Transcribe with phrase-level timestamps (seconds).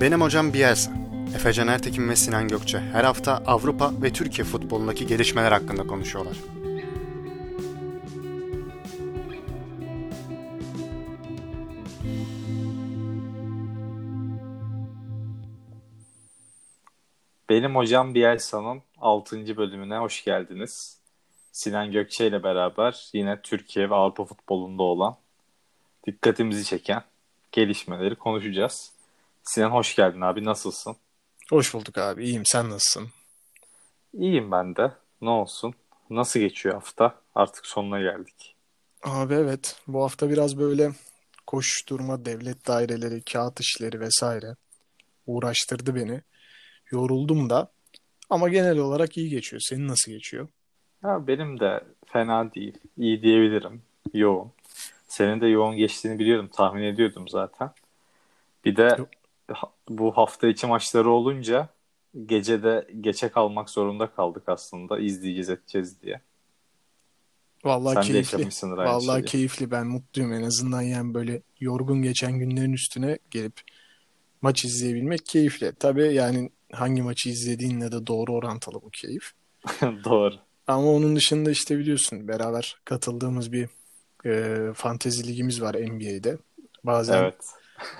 [0.00, 0.92] Benim hocam Bielsa.
[1.34, 6.36] Efecan Ertekin ve Sinan Gökçe her hafta Avrupa ve Türkiye futbolundaki gelişmeler hakkında konuşuyorlar.
[17.48, 19.56] Benim hocam Bielsa'nın 6.
[19.56, 20.98] bölümüne hoş geldiniz.
[21.52, 25.16] Sinan Gökçe ile beraber yine Türkiye ve Avrupa futbolunda olan
[26.06, 27.02] dikkatimizi çeken
[27.52, 28.97] gelişmeleri konuşacağız.
[29.48, 30.96] Sinan hoş geldin abi nasılsın?
[31.50, 32.24] Hoş bulduk abi.
[32.24, 32.42] İyiyim.
[32.44, 33.08] Sen nasılsın?
[34.14, 34.92] İyiyim ben de.
[35.20, 35.74] Ne olsun?
[36.10, 37.14] Nasıl geçiyor hafta?
[37.34, 38.56] Artık sonuna geldik.
[39.04, 39.76] Abi evet.
[39.86, 40.90] Bu hafta biraz böyle
[41.46, 44.56] koşturma, devlet daireleri, kağıt işleri vesaire
[45.26, 46.20] uğraştırdı beni.
[46.90, 47.70] Yoruldum da.
[48.30, 49.62] Ama genel olarak iyi geçiyor.
[49.68, 50.48] Senin nasıl geçiyor?
[51.02, 52.78] Ha, benim de fena değil.
[52.96, 53.82] İyi diyebilirim.
[54.14, 54.52] Yoğun.
[55.08, 56.50] Senin de yoğun geçtiğini biliyordum.
[56.52, 57.70] Tahmin ediyordum zaten.
[58.64, 59.08] Bir de Yok.
[59.88, 61.68] Bu hafta içi maçları olunca
[62.26, 64.98] gece de geçe kalmak zorunda kaldık aslında.
[64.98, 66.20] İzleyeceğiz edeceğiz diye.
[67.64, 68.48] Vallahi Sen keyifli.
[68.62, 69.24] Vallahi şeyi.
[69.24, 69.70] keyifli.
[69.70, 73.60] Ben mutluyum en azından yani böyle yorgun geçen günlerin üstüne gelip
[74.42, 75.72] maç izleyebilmek keyifli.
[75.72, 79.32] Tabii yani hangi maçı izlediğinle de doğru orantılı bu keyif.
[80.04, 80.34] Doğru.
[80.66, 83.68] Ama onun dışında işte biliyorsun beraber katıldığımız bir
[84.26, 86.38] e, fantezi ligimiz var NBA'de.
[86.84, 87.34] Bazen Evet.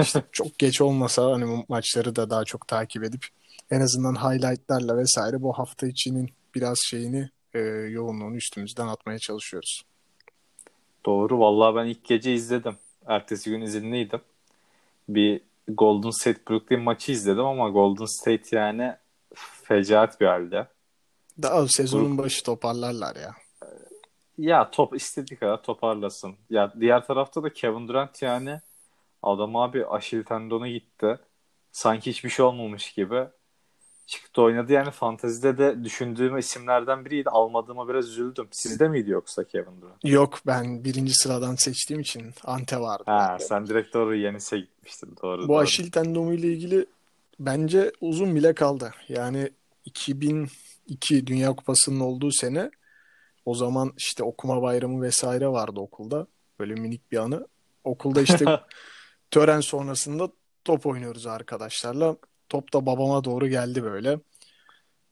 [0.01, 3.27] İşte çok geç olmasa hani maçları da daha çok takip edip
[3.71, 7.59] en azından highlightlarla vesaire bu hafta içinin biraz şeyini e,
[7.91, 9.83] yoğunluğunu üstümüzden atmaya çalışıyoruz.
[11.07, 11.41] Doğru.
[11.41, 12.77] Vallahi ben ilk gece izledim.
[13.07, 14.21] Ertesi gün izinliydim.
[15.09, 18.95] Bir Golden State Brooklyn maçı izledim ama Golden State yani
[19.65, 20.69] fecaat bir halde.
[21.43, 23.35] Daha sezonun başı toparlarlar ya.
[24.39, 26.37] Ya top istediği kadar toparlasın.
[26.51, 28.61] Ya diğer tarafta da Kevin Durant yani
[29.23, 31.19] adam abi Aşil tendonu gitti.
[31.73, 33.25] Sanki hiçbir şey olmamış gibi.
[34.07, 37.31] Çıktı oynadı yani fantezide de düşündüğüm isimlerden biriydi.
[37.31, 38.49] Almadığıma biraz üzüldüm.
[38.51, 40.05] Sizde miydi yoksa Kevin Durant?
[40.05, 43.03] Yok ben birinci sıradan seçtiğim için Ante vardı.
[43.07, 43.45] Ha, bende.
[43.45, 45.17] sen direkt doğru Yenis'e gitmiştin.
[45.23, 45.57] Doğru Bu doğru.
[45.59, 46.87] Aşil tendonu ile ilgili
[47.41, 48.91] bence uzun bile kaldı.
[49.09, 49.51] Yani
[49.85, 52.71] 2002 Dünya Kupası'nın olduğu sene
[53.45, 56.27] o zaman işte okuma bayramı vesaire vardı okulda.
[56.61, 57.47] Böyle minik bir anı.
[57.85, 58.45] Okulda işte
[59.31, 60.29] tören sonrasında
[60.65, 62.17] top oynuyoruz arkadaşlarla.
[62.49, 64.21] Top da babama doğru geldi böyle.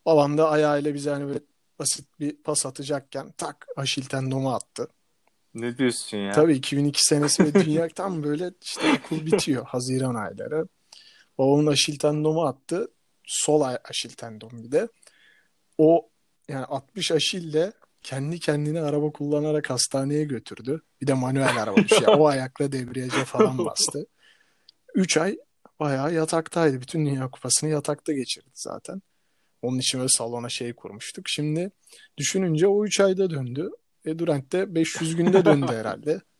[0.06, 1.41] Babam da ayağıyla bize hani böyle
[1.78, 4.88] basit bir pas atacakken tak Aşil tendonu attı.
[5.54, 6.32] Ne diyorsun ya?
[6.32, 10.69] Tabii 2002 senesi ve dünya tam böyle işte okul bitiyor Haziran ayları.
[11.38, 12.88] Babamın aşil tendonu attı.
[13.25, 14.88] Sol aşil tendon bir de.
[15.78, 16.10] O
[16.48, 17.72] yani 60 aşille
[18.06, 20.83] kendi kendine araba kullanarak hastaneye götürdü.
[21.00, 22.06] Bir de manuel araba bir şey.
[22.09, 24.06] O ayakla debriyaja falan bastı.
[24.94, 25.39] 3 ay
[25.81, 26.81] bayağı yataktaydı.
[26.81, 29.03] Bütün Dünya Kupası'nı yatakta geçirdi zaten.
[29.62, 31.28] Onun için böyle salona şey kurmuştuk.
[31.28, 31.71] Şimdi
[32.19, 33.71] düşününce o 3 ayda döndü.
[34.05, 36.21] E Durant de 500 günde döndü herhalde.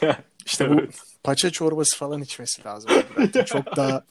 [0.00, 0.80] Ya, İşte bu
[1.22, 2.90] paça çorbası falan içmesi lazım.
[2.90, 3.44] Durant'in.
[3.44, 4.04] Çok daha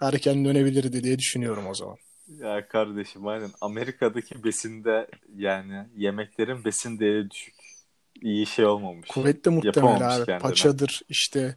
[0.00, 1.96] erken dönebilirdi diye düşünüyorum o zaman.
[2.28, 5.06] Ya kardeşim aynen Amerika'daki besinde
[5.36, 7.54] yani yemeklerin besin değeri düşük.
[8.22, 9.08] İyi şey olmamış.
[9.08, 10.24] Kuvvetli muhtemel abi.
[10.24, 10.38] kendine.
[10.38, 11.56] Paçadır işte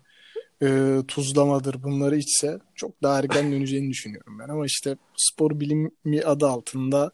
[0.63, 4.50] e, tuzlamadır bunları içse çok daha erken döneceğini düşünüyorum ben.
[4.50, 5.91] Ama işte spor bilimi
[6.25, 7.12] adı altında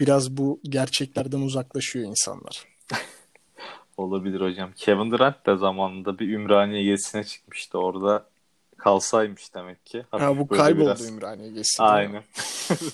[0.00, 2.64] biraz bu gerçeklerden uzaklaşıyor insanlar.
[3.96, 4.72] Olabilir hocam.
[4.76, 7.78] Kevin Durant da zamanında bir Ümraniye gezisine çıkmıştı.
[7.78, 8.26] Orada
[8.76, 10.04] kalsaymış demek ki.
[10.10, 11.62] Ha, Hafif bu böyle kayboldu biraz- Ümraniye mi?
[11.78, 12.22] Aynen.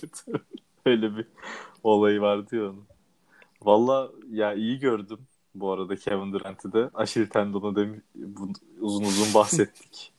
[0.86, 1.26] Öyle bir
[1.82, 2.84] olayı vardı ya onun.
[3.62, 5.18] Valla ya iyi gördüm
[5.54, 6.90] bu arada Kevin Durant'ı da.
[6.94, 10.12] Aşil tendonu bu- uzun uzun bahsettik.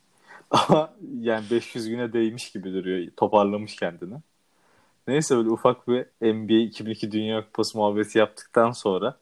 [0.52, 3.12] Ama yani 500 güne değmiş gibi duruyor.
[3.18, 4.16] Toparlamış kendini.
[5.08, 9.18] Neyse böyle ufak bir NBA 2002 Dünya Kupası muhabbeti yaptıktan sonra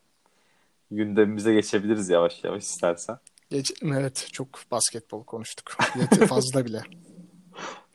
[0.91, 3.17] gündemimize geçebiliriz yavaş yavaş istersen.
[3.51, 5.77] Geçelim evet çok basketbol konuştuk.
[6.29, 6.81] Fazla bile.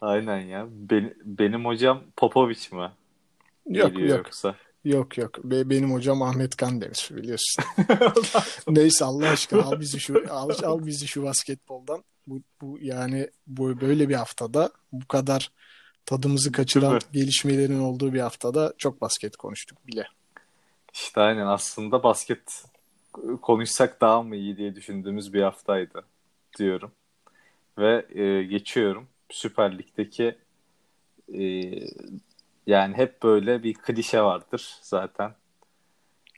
[0.00, 0.66] Aynen ya.
[0.70, 2.90] Ben- benim hocam Popovic mi?
[3.66, 4.26] Yok Geliyor yok.
[4.26, 4.56] Yoksa.
[4.84, 5.44] Yok yok.
[5.44, 7.64] Be- benim hocam Ahmet Kandemir biliyorsun.
[8.68, 12.04] Neyse Allah aşkına al bizi şu al, al bizi şu basketboldan.
[12.26, 15.52] Bu, bu yani bu böyle bir haftada bu kadar
[16.06, 20.06] tadımızı kaçıran gelişmelerin olduğu bir haftada çok basket konuştuk bile.
[20.92, 22.64] İşte aynen aslında basket
[23.42, 26.04] konuşsak daha mı iyi diye düşündüğümüz bir haftaydı
[26.58, 26.92] diyorum.
[27.78, 29.08] Ve e, geçiyorum.
[29.30, 30.38] Süper Lig'deki
[31.34, 31.42] e,
[32.66, 35.34] yani hep böyle bir klişe vardır zaten.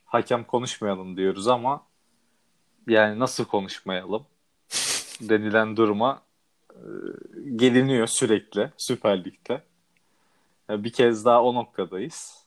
[0.05, 1.85] Hakem konuşmayalım diyoruz ama
[2.87, 4.25] yani nasıl konuşmayalım
[5.21, 6.21] denilen duruma
[7.55, 9.61] geliniyor sürekli Süper Lig'de.
[10.69, 12.38] Bir kez daha o noktadayız.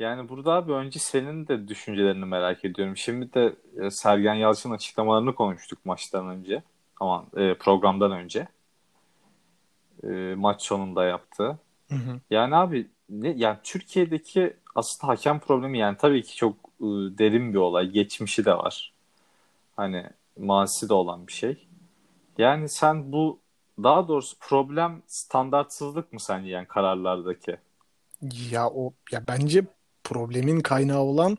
[0.00, 2.96] Yani burada abi önce senin de düşüncelerini merak ediyorum.
[2.96, 6.62] Şimdi de e, Sergen Yalçın açıklamalarını konuştuk maçtan önce.
[7.00, 8.48] Aman e, programdan önce.
[10.04, 11.58] E, maç sonunda yaptı.
[11.88, 12.20] Hı hı.
[12.30, 16.86] Yani abi ne, yani Türkiye'deki aslında hakem problemi yani tabii ki çok e,
[17.18, 17.90] derin bir olay.
[17.90, 18.92] Geçmişi de var.
[19.76, 20.06] Hani
[20.38, 21.66] mazisi de olan bir şey.
[22.38, 23.38] Yani sen bu
[23.82, 27.56] daha doğrusu problem standartsızlık mı sence yani kararlardaki?
[28.50, 29.64] Ya o ya bence
[30.10, 31.38] problemin kaynağı olan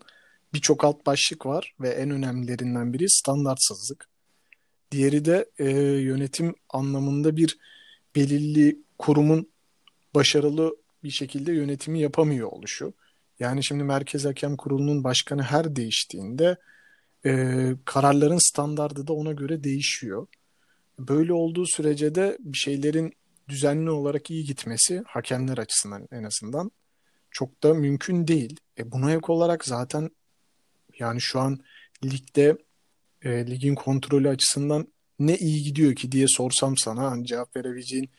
[0.53, 4.07] birçok alt başlık var ve en önemlilerinden biri standartsızlık.
[4.91, 7.57] Diğeri de e, yönetim anlamında bir
[8.15, 9.51] belirli kurumun
[10.15, 12.93] başarılı bir şekilde yönetimi yapamıyor oluşu.
[13.39, 16.57] Yani şimdi Merkez Hakem Kurulu'nun başkanı her değiştiğinde
[17.25, 17.31] e,
[17.85, 20.27] kararların standardı da ona göre değişiyor.
[20.99, 23.13] Böyle olduğu sürece de bir şeylerin
[23.49, 26.71] düzenli olarak iyi gitmesi hakemler açısından en azından
[27.31, 28.59] çok da mümkün değil.
[28.77, 30.09] E buna ek olarak zaten
[30.99, 31.59] yani şu an
[32.05, 32.57] ligde
[33.21, 34.87] e, ligin kontrolü açısından
[35.19, 38.09] ne iyi gidiyor ki diye sorsam sana hani cevap verebileceğin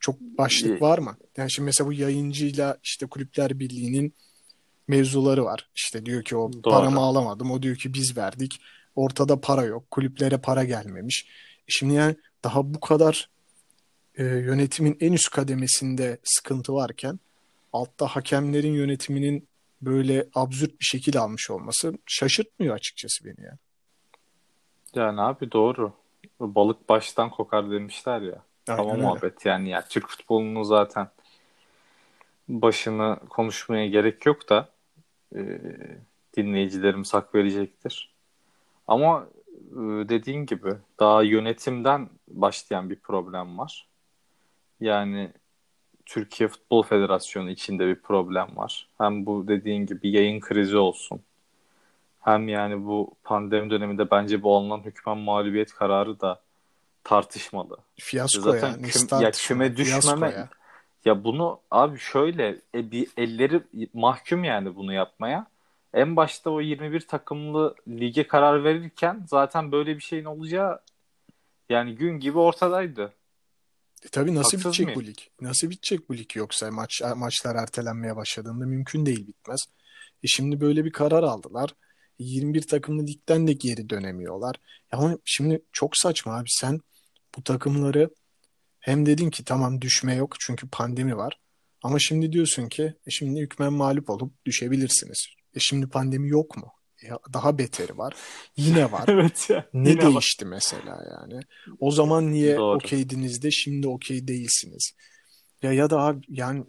[0.00, 1.16] çok başlık var mı?
[1.36, 4.14] Yani şimdi mesela bu yayıncıyla işte Kulüpler Birliği'nin
[4.88, 5.68] mevzuları var.
[5.74, 6.62] İşte diyor ki o Doğru.
[6.62, 7.50] paramı alamadım.
[7.50, 8.60] O diyor ki biz verdik.
[8.96, 9.90] Ortada para yok.
[9.90, 11.26] Kulüplere para gelmemiş.
[11.60, 13.30] E şimdi yani daha bu kadar
[14.14, 17.20] e, yönetimin en üst kademesinde sıkıntı varken
[17.76, 19.48] altta hakemlerin yönetiminin
[19.82, 23.58] böyle absürt bir şekil almış olması şaşırtmıyor açıkçası beni ya.
[24.94, 25.92] Yani abi doğru.
[26.40, 28.42] Balık baştan kokar demişler ya.
[28.68, 29.02] Aynen Ama öyle.
[29.02, 31.08] muhabbet yani ya Türk futbolunun zaten
[32.48, 34.68] başını konuşmaya gerek yok da
[35.36, 35.60] e,
[36.36, 38.14] dinleyicilerimiz hak verecektir.
[38.86, 39.26] Ama
[39.70, 39.78] e,
[40.08, 43.88] dediğin gibi daha yönetimden başlayan bir problem var.
[44.80, 45.32] Yani
[46.06, 48.88] Türkiye Futbol Federasyonu içinde bir problem var.
[48.98, 51.20] Hem bu dediğin gibi yayın krizi olsun.
[52.20, 56.40] Hem yani bu pandemi döneminde bence bu alınan hükmen mağlubiyet kararı da
[57.04, 57.76] tartışmalı.
[57.98, 58.76] Fiyasko Zaten ya.
[58.76, 60.30] Küm, ya küme düşmeme.
[60.30, 60.48] Ya.
[61.04, 63.62] ya bunu abi şöyle e, bir elleri
[63.94, 65.46] mahkum yani bunu yapmaya.
[65.94, 70.80] En başta o 21 takımlı lige karar verirken zaten böyle bir şeyin olacağı
[71.68, 73.12] yani gün gibi ortadaydı.
[74.04, 75.00] E tabii nasıl Haksız bitecek mıyım?
[75.00, 75.18] bu lig?
[75.40, 79.60] Nasıl bitecek bu lig yoksa maç maçlar ertelenmeye başladığında mümkün değil bitmez.
[80.22, 81.70] E şimdi böyle bir karar aldılar.
[82.18, 84.56] 21 takımlı ligden de geri dönemiyorlar.
[84.92, 86.80] Ama şimdi çok saçma abi sen
[87.36, 88.10] bu takımları
[88.80, 91.40] hem dedin ki tamam düşme yok çünkü pandemi var.
[91.82, 95.26] Ama şimdi diyorsun ki e şimdi hükmen mağlup olup düşebilirsiniz.
[95.54, 96.72] E şimdi pandemi yok mu?
[97.32, 98.14] Daha beteri var.
[98.56, 99.04] Yine var.
[99.08, 100.50] evet ya, ne değişti var.
[100.50, 101.40] mesela yani?
[101.80, 104.92] O zaman niye okeydiniz de şimdi okey değilsiniz?
[105.62, 106.64] Ya ya da abi yani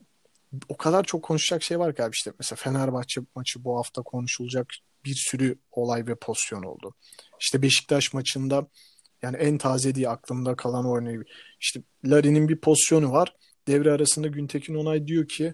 [0.70, 4.68] o kadar çok konuşacak şey var ki abi işte mesela Fenerbahçe maçı bu hafta konuşulacak
[5.06, 6.96] bir sürü olay ve pozisyon oldu.
[7.40, 8.68] İşte Beşiktaş maçında
[9.22, 11.20] yani en taze diye aklımda kalan örneği
[11.60, 13.36] işte Larin'in bir pozisyonu var.
[13.68, 15.54] Devre arasında Güntekin Onay diyor ki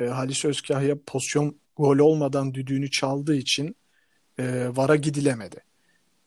[0.00, 3.76] e, Halis Özkahya pozisyon gol olmadan düdüğünü çaldığı için
[4.40, 5.64] e, VAR'a gidilemedi.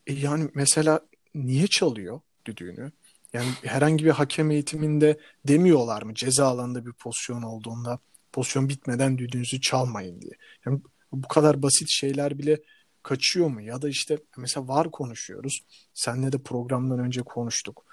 [0.08, 1.00] E, yani mesela
[1.36, 2.92] niye çalıyor düdüğünü?
[3.34, 5.18] Yani herhangi bir hakem eğitiminde
[5.48, 8.00] demiyorlar mı ceza alanında bir pozisyon olduğunda
[8.32, 10.32] pozisyon bitmeden düdüğünüzü çalmayın diye.
[10.66, 12.60] Yani bu kadar basit şeyler bile
[13.04, 13.62] kaçıyor mu?
[13.62, 15.64] Ya da işte mesela var konuşuyoruz.
[15.94, 17.86] Senle de programdan önce konuştuk.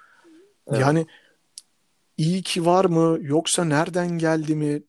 [0.66, 0.80] Evet.
[0.80, 1.06] Yani
[2.16, 4.82] iyi ki var mı yoksa nereden geldi mi?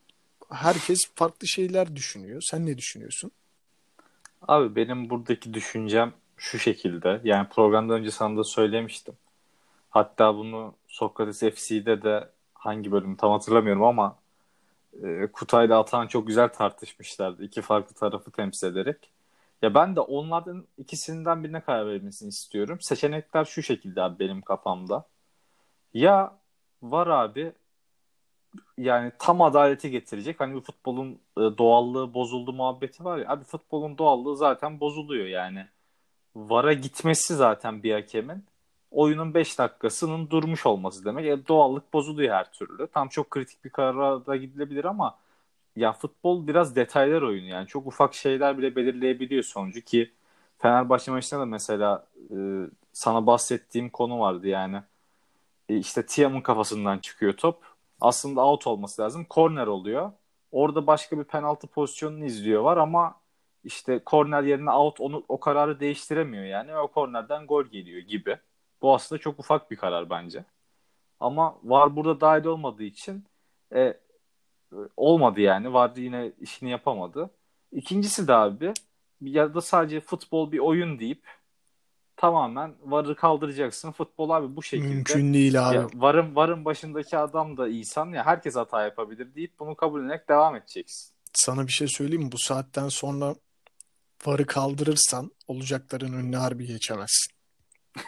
[0.50, 2.42] Herkes farklı şeyler düşünüyor.
[2.42, 3.32] Sen ne düşünüyorsun?
[4.48, 7.22] Abi benim buradaki düşüncem şu şekilde.
[7.24, 9.18] Yani programdan önce sana da söylemiştim.
[9.90, 14.20] Hatta bunu Sokrates FC'de de hangi bölüm tam hatırlamıyorum ama
[15.04, 17.44] e, Kutay'la Atan çok güzel tartışmışlardı.
[17.46, 19.12] İki farklı tarafı temsil ederek.
[19.64, 22.82] Ya ben de onlardan ikisinden birine karar verilmesini istiyorum.
[22.82, 25.06] Seçenekler şu şekilde abi benim kafamda.
[25.94, 26.38] Ya
[26.82, 27.54] var abi
[28.78, 30.40] yani tam adaleti getirecek.
[30.40, 33.30] Hani futbolun e, doğallığı bozuldu muhabbeti var ya.
[33.30, 35.68] Abi futbolun doğallığı zaten bozuluyor yani.
[36.36, 38.46] VAR'a gitmesi zaten bir hakemin
[38.92, 41.26] oyunun 5 dakikasının durmuş olması demek.
[41.26, 42.88] E, doğallık bozuluyor her türlü.
[42.88, 45.18] Tam çok kritik bir karara da gidilebilir ama
[45.76, 47.68] ya futbol biraz detaylar oyunu yani.
[47.68, 50.12] Çok ufak şeyler bile belirleyebiliyor sonucu ki
[50.60, 52.36] Fenerbahçe maçında da mesela e,
[52.94, 54.82] sana bahsettiğim konu vardı yani.
[55.70, 57.71] E, işte Tiam'ın kafasından çıkıyor top
[58.02, 59.26] aslında out olması lazım.
[59.26, 60.12] Korner oluyor.
[60.52, 63.22] Orada başka bir penaltı pozisyonunu izliyor var ama
[63.64, 66.78] işte korner yerine out onu o kararı değiştiremiyor yani.
[66.78, 68.38] O kornerden gol geliyor gibi.
[68.82, 70.46] Bu aslında çok ufak bir karar bence.
[71.20, 73.24] Ama var burada dahil olmadığı için
[73.76, 73.98] e,
[74.98, 75.74] olmadı yani.
[75.74, 77.30] Var yine işini yapamadı.
[77.72, 78.74] İkincisi de abi
[79.22, 81.41] ya da sadece futbol bir oyun deyip
[82.22, 83.92] tamamen varı kaldıracaksın.
[83.92, 84.88] Futbol abi bu şekilde.
[84.88, 85.76] Mümkün değil abi.
[85.76, 90.30] Ya varın varın başındaki adam da insan ya herkes hata yapabilir deyip bunu kabul ederek
[90.30, 91.14] devam edeceksin.
[91.34, 92.32] Sana bir şey söyleyeyim mi?
[92.32, 93.36] Bu saatten sonra
[94.26, 97.32] varı kaldırırsan olacakların önüne harbi geçemezsin.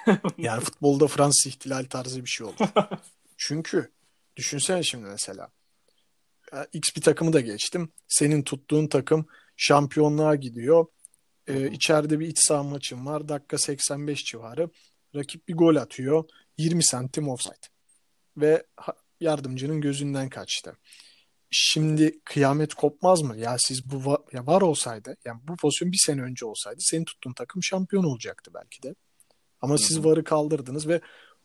[0.37, 2.55] Yani futbolda Fransız ihtilal tarzı bir şey olur.
[3.37, 3.91] Çünkü
[4.35, 5.49] düşünsene şimdi mesela
[6.73, 7.89] X bir takımı da geçtim.
[8.07, 9.25] Senin tuttuğun takım
[9.57, 10.85] şampiyonluğa gidiyor.
[11.47, 13.29] Ee, içeride bir iç saha maçın var.
[13.29, 14.69] Dakika 85 civarı.
[15.15, 16.23] Rakip bir gol atıyor.
[16.57, 17.67] 20 santim offside.
[18.37, 18.63] Ve
[19.19, 20.77] yardımcının gözünden kaçtı.
[21.51, 23.37] Şimdi kıyamet kopmaz mı?
[23.37, 27.05] Ya siz bu va- ya var olsaydı, yani bu pozisyon bir sene önce olsaydı senin
[27.05, 28.95] tuttuğun takım şampiyon olacaktı belki de.
[29.61, 30.03] Ama siz hı.
[30.03, 31.01] varı kaldırdınız ve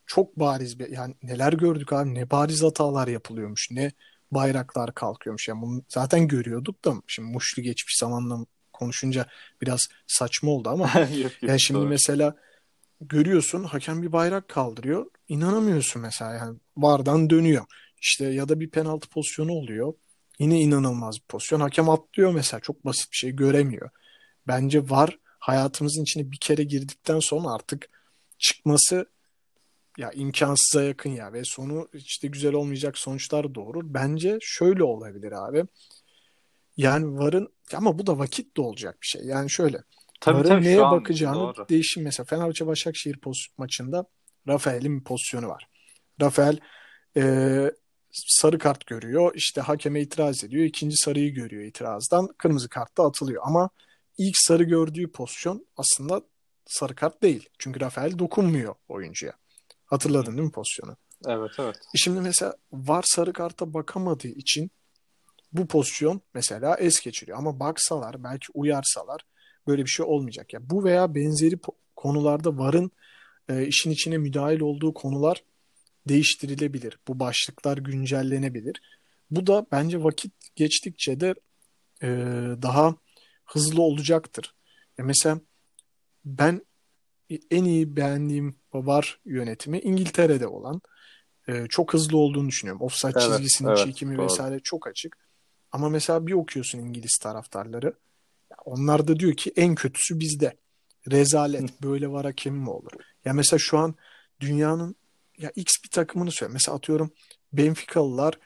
[0.07, 3.93] çok bariz bir yani neler gördük abi ne bariz hatalar yapılıyormuş ne
[4.31, 8.47] bayraklar kalkıyormuş yani bunu zaten görüyorduk da şimdi muşlu geçmiş zamanla
[8.78, 9.26] konuşunca
[9.62, 10.90] biraz saçma oldu ama
[11.23, 11.88] yok, yani şimdi doğru.
[11.88, 12.37] mesela
[13.00, 17.64] görüyorsun hakem bir bayrak kaldırıyor inanamıyorsun mesela yani vardan dönüyor
[18.00, 19.92] işte ya da bir penaltı pozisyonu oluyor
[20.38, 23.90] yine inanılmaz bir pozisyon hakem atlıyor mesela çok basit bir şey göremiyor
[24.47, 27.88] bence var hayatımızın içine bir kere girdikten sonra artık
[28.38, 29.06] çıkması
[29.99, 33.82] ya imkansıza yakın ya ve sonu işte güzel olmayacak sonuçlar doğurur.
[33.85, 35.64] Bence şöyle olabilir abi.
[36.78, 39.23] Yani varın ama bu da vakit de olacak bir şey.
[39.25, 39.82] Yani şöyle
[40.20, 41.68] Tabii varın tabii neye bakacağını doğru.
[41.68, 44.04] değişim mesela Fenerbahçe Başakşehir poz- maçında
[44.49, 45.68] Rafael'in pozisyonu var.
[46.20, 46.58] Rafael
[47.16, 47.23] e,
[48.12, 49.32] sarı kart görüyor.
[49.35, 50.64] işte hakeme itiraz ediyor.
[50.64, 52.28] İkinci sarıyı görüyor itirazdan.
[52.38, 53.42] Kırmızı kart da atılıyor.
[53.47, 53.70] Ama
[54.18, 56.23] ilk sarı gördüğü pozisyon aslında
[56.66, 57.49] sarı kart değil.
[57.58, 59.32] Çünkü Rafael dokunmuyor oyuncuya.
[59.87, 60.97] Hatırladın değil mi pozisyonu?
[61.26, 61.76] Evet evet.
[61.76, 64.70] E Şimdi mesela var sarı karta bakamadığı için
[65.52, 67.38] bu pozisyon mesela es geçiriyor.
[67.38, 69.21] Ama baksalar belki uyarsalar
[69.67, 70.52] böyle bir şey olmayacak.
[70.52, 71.59] Ya bu veya benzeri
[71.97, 72.90] konularda varın
[73.49, 75.45] e, işin içine müdahil olduğu konular
[76.09, 76.99] değiştirilebilir.
[77.09, 78.83] Bu başlıklar güncellenebilir.
[79.31, 81.35] Bu da bence vakit geçtikçe de
[82.02, 82.09] e,
[82.62, 82.95] daha
[83.45, 84.55] hızlı olacaktır.
[84.99, 85.40] Ya mesela
[86.25, 86.62] ben
[87.50, 90.81] en iyi beğendiğim var yönetimi İngiltere'de olan
[91.49, 92.83] e, çok hızlı olduğunu düşünüyorum.
[92.83, 94.25] Offside Evet, çizgisinin evet, çekimi doğru.
[94.25, 95.27] vesaire çok açık.
[95.73, 97.93] Ama mesela bir okuyorsun İngiliz taraftarları.
[98.65, 100.57] Onlar da diyor ki en kötüsü bizde.
[101.11, 101.83] Rezalet.
[101.83, 102.93] Böyle var hakem mi olur?
[103.25, 103.95] Ya mesela şu an
[104.41, 104.97] dünyanın
[105.39, 106.53] ya X bir takımını söyle.
[106.53, 107.11] Mesela atıyorum
[107.53, 108.39] Benficalılar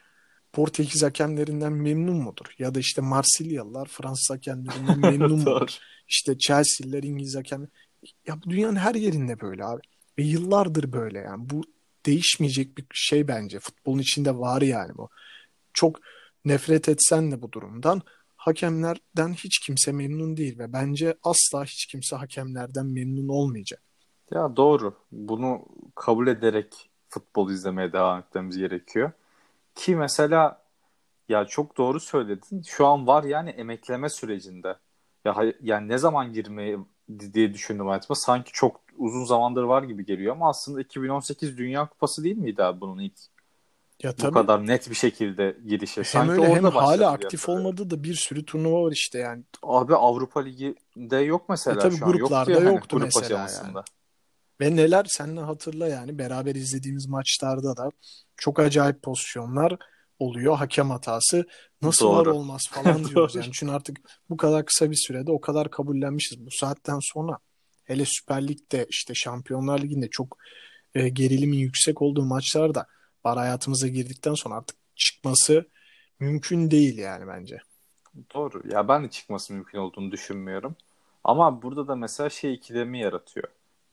[0.53, 2.45] Portekiz hakemlerinden memnun mudur?
[2.59, 5.77] Ya da işte Marsilyalılar Fransız hakemlerinden memnun mudur?
[6.07, 7.67] İşte Chelsea'liler İngiliz hakem.
[8.27, 9.81] Ya dünyanın her yerinde böyle abi.
[10.17, 11.49] Ve yıllardır böyle yani.
[11.49, 11.63] Bu
[12.05, 13.59] değişmeyecek bir şey bence.
[13.59, 15.09] Futbolun içinde var yani bu.
[15.73, 15.99] Çok
[16.45, 18.01] nefret etsen de bu durumdan
[18.35, 23.81] hakemlerden hiç kimse memnun değil ve bence asla hiç kimse hakemlerden memnun olmayacak.
[24.31, 24.93] Ya doğru.
[25.11, 29.11] Bunu kabul ederek futbol izlemeye devam etmemiz gerekiyor.
[29.75, 30.63] Ki mesela
[31.29, 32.61] ya çok doğru söyledin.
[32.61, 34.77] Şu an var yani emekleme sürecinde.
[35.25, 36.79] Ya yani ne zaman girmeyi
[37.33, 38.15] diye düşündüm hayatıma.
[38.15, 42.81] Sanki çok uzun zamandır var gibi geliyor ama aslında 2018 Dünya Kupası değil miydi abi
[42.81, 43.19] bunun ilk
[43.99, 46.03] Ya bu tabii kadar net bir şekilde girişi?
[46.03, 47.65] hem Sanki öyle hem hala aktif hatırlıyorum.
[47.65, 49.43] olmadığı da bir sürü turnuva var işte yani.
[49.63, 52.11] Abi Avrupa Ligi'de yok mesela E tabii şu an.
[52.11, 53.83] gruplarda Yoktu yani yoktu grup mesela aşamasında.
[54.61, 57.89] Ve neler seninle hatırla yani beraber izlediğimiz maçlarda da
[58.37, 59.77] çok acayip pozisyonlar
[60.19, 60.57] oluyor.
[60.57, 61.45] Hakem hatası
[61.81, 62.33] nasıl var Doğru.
[62.33, 63.35] olmaz falan diyoruz.
[63.35, 63.97] Yani çünkü artık
[64.29, 66.45] bu kadar kısa bir sürede o kadar kabullenmişiz.
[66.45, 67.37] Bu saatten sonra
[67.83, 70.37] hele Süper Lig'de işte Şampiyonlar Ligi'nde çok
[70.95, 72.85] e, gerilimin yüksek olduğu maçlarda
[73.25, 75.65] var hayatımıza girdikten sonra artık çıkması
[76.19, 77.57] mümkün değil yani bence.
[78.33, 78.61] Doğru.
[78.71, 80.75] Ya ben de çıkması mümkün olduğunu düşünmüyorum.
[81.23, 83.47] Ama burada da mesela şey ikilemi yaratıyor.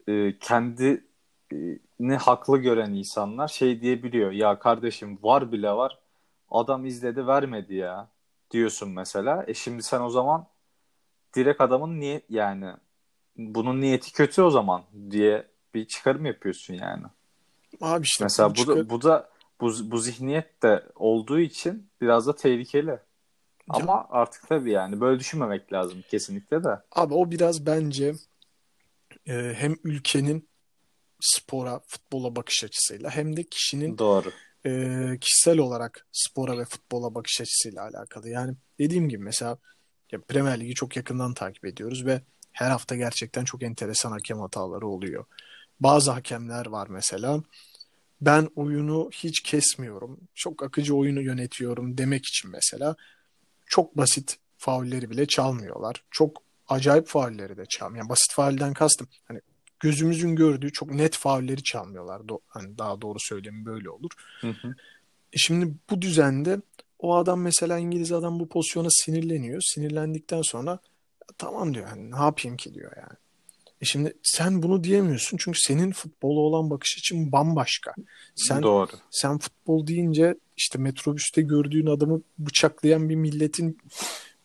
[0.08, 4.32] Ee, kendini haklı gören insanlar şey diyebiliyor.
[4.32, 5.98] Ya kardeşim var bile var.
[6.50, 8.08] Adam izledi vermedi ya
[8.50, 9.44] diyorsun mesela.
[9.46, 10.46] E şimdi sen o zaman
[11.36, 12.72] direkt adamın niye yani
[13.36, 17.02] bunun niyeti kötü o zaman diye bir çıkarım yapıyorsun yani.
[17.80, 22.36] Abi işte Mesela bu da, bu da bu, bu zihniyet de olduğu için biraz da
[22.36, 22.98] tehlikeli.
[23.68, 26.80] Ama artık tabii yani böyle düşünmemek lazım kesinlikle de.
[26.92, 28.14] Abi o biraz bence
[29.26, 30.48] e, hem ülkenin
[31.20, 34.30] spora, futbola bakış açısıyla hem de kişinin Doğru.
[34.66, 38.28] e, kişisel olarak spora ve futbola bakış açısıyla alakalı.
[38.28, 39.58] Yani dediğim gibi mesela
[40.12, 42.22] ya Premier Lig'i çok yakından takip ediyoruz ve
[42.52, 45.24] her hafta gerçekten çok enteresan hakem hataları oluyor.
[45.80, 47.42] Bazı hakemler var mesela
[48.20, 50.20] ben oyunu hiç kesmiyorum.
[50.34, 52.96] Çok akıcı oyunu yönetiyorum demek için mesela
[53.66, 56.04] çok basit faulleri bile çalmıyorlar.
[56.10, 58.04] Çok acayip faulleri de çalmıyor.
[58.04, 59.08] Yani basit faulden kastım.
[59.24, 59.40] Hani
[59.80, 62.28] gözümüzün gördüğü çok net faulleri çalmıyorlar.
[62.28, 64.10] Do hani daha doğru söylemi böyle olur.
[64.40, 64.74] Hı hı.
[65.32, 66.60] E şimdi bu düzende
[66.98, 69.60] o adam mesela İngiliz adam bu pozisyona sinirleniyor.
[69.74, 70.78] Sinirlendikten sonra
[71.38, 73.18] tamam diyor hani ne yapayım ki diyor yani.
[73.80, 77.94] E şimdi sen bunu diyemiyorsun çünkü senin futbola olan bakış için bambaşka.
[78.36, 78.90] Sen Doğru.
[79.10, 83.78] sen futbol deyince işte metrobüste gördüğün adamı bıçaklayan bir milletin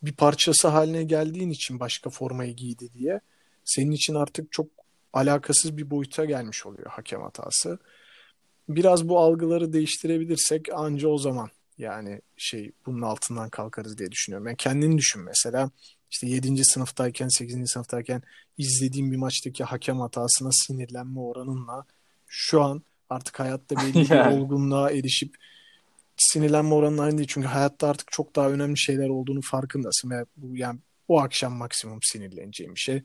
[0.01, 3.20] bir parçası haline geldiğin için başka formayı giydi diye
[3.63, 4.68] senin için artık çok
[5.13, 7.80] alakasız bir boyuta gelmiş oluyor hakem hatası.
[8.70, 14.48] Biraz bu algıları değiştirebilirsek anca o zaman yani şey bunun altından kalkarız diye düşünüyorum.
[14.48, 15.70] Yani kendini düşün mesela
[16.15, 16.65] işte 7.
[16.65, 17.72] sınıftayken 8.
[17.72, 18.22] sınıftayken
[18.57, 21.86] izlediğim bir maçtaki hakem hatasına sinirlenme oranınla
[22.27, 24.36] şu an artık hayatta belli bir Yani.
[24.36, 25.36] olgunluğa erişip
[26.17, 27.27] sinirlenme oranın aynı değil.
[27.31, 32.00] Çünkü hayatta artık çok daha önemli şeyler olduğunu farkındasın ve bu yani o akşam maksimum
[32.01, 33.03] sinirleneceğim bir şey.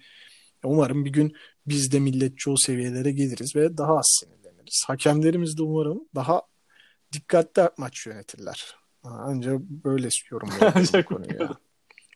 [0.65, 1.37] Umarım bir gün
[1.67, 4.85] biz de milletçi o seviyelere geliriz ve daha az sinirleniriz.
[4.87, 6.43] Hakemlerimiz de umarım daha
[7.13, 8.77] dikkatli maç yönetirler.
[9.03, 10.09] Ha, Anca böyle
[10.61, 11.59] bu Ancak konuyu ya.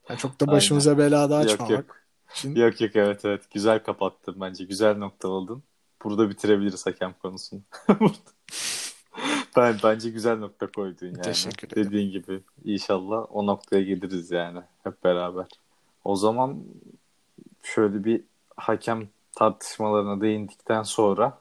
[0.09, 1.97] Yani çok da başımıza belada Yok açmamak yok.
[2.33, 2.55] için.
[2.55, 3.51] Yok yok evet evet.
[3.55, 4.65] Güzel kapattın bence.
[4.65, 5.63] Güzel noktaladın.
[6.05, 7.61] Burada bitirebiliriz hakem konusunu.
[9.57, 11.23] ben bence güzel nokta koydun yani.
[11.23, 11.87] Teşekkür ederim.
[11.87, 15.47] Dediğin gibi inşallah o noktaya geliriz yani hep beraber.
[16.05, 16.65] O zaman
[17.63, 18.25] şöyle bir
[18.57, 21.39] hakem tartışmalarına değindikten sonra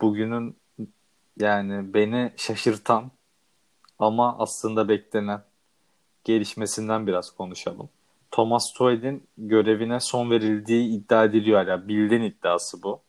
[0.00, 0.56] bugünün
[1.38, 3.10] yani beni şaşırtan
[3.98, 5.42] ama aslında beklenen
[6.24, 7.88] gelişmesinden biraz konuşalım.
[8.30, 11.88] Thomas Tuchel'in görevine son verildiği iddia ediliyor hala.
[11.88, 13.00] Bildiğin iddiası bu.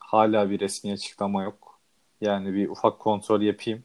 [0.00, 1.78] Hala bir resmi açıklama yok.
[2.20, 3.84] Yani bir ufak kontrol yapayım.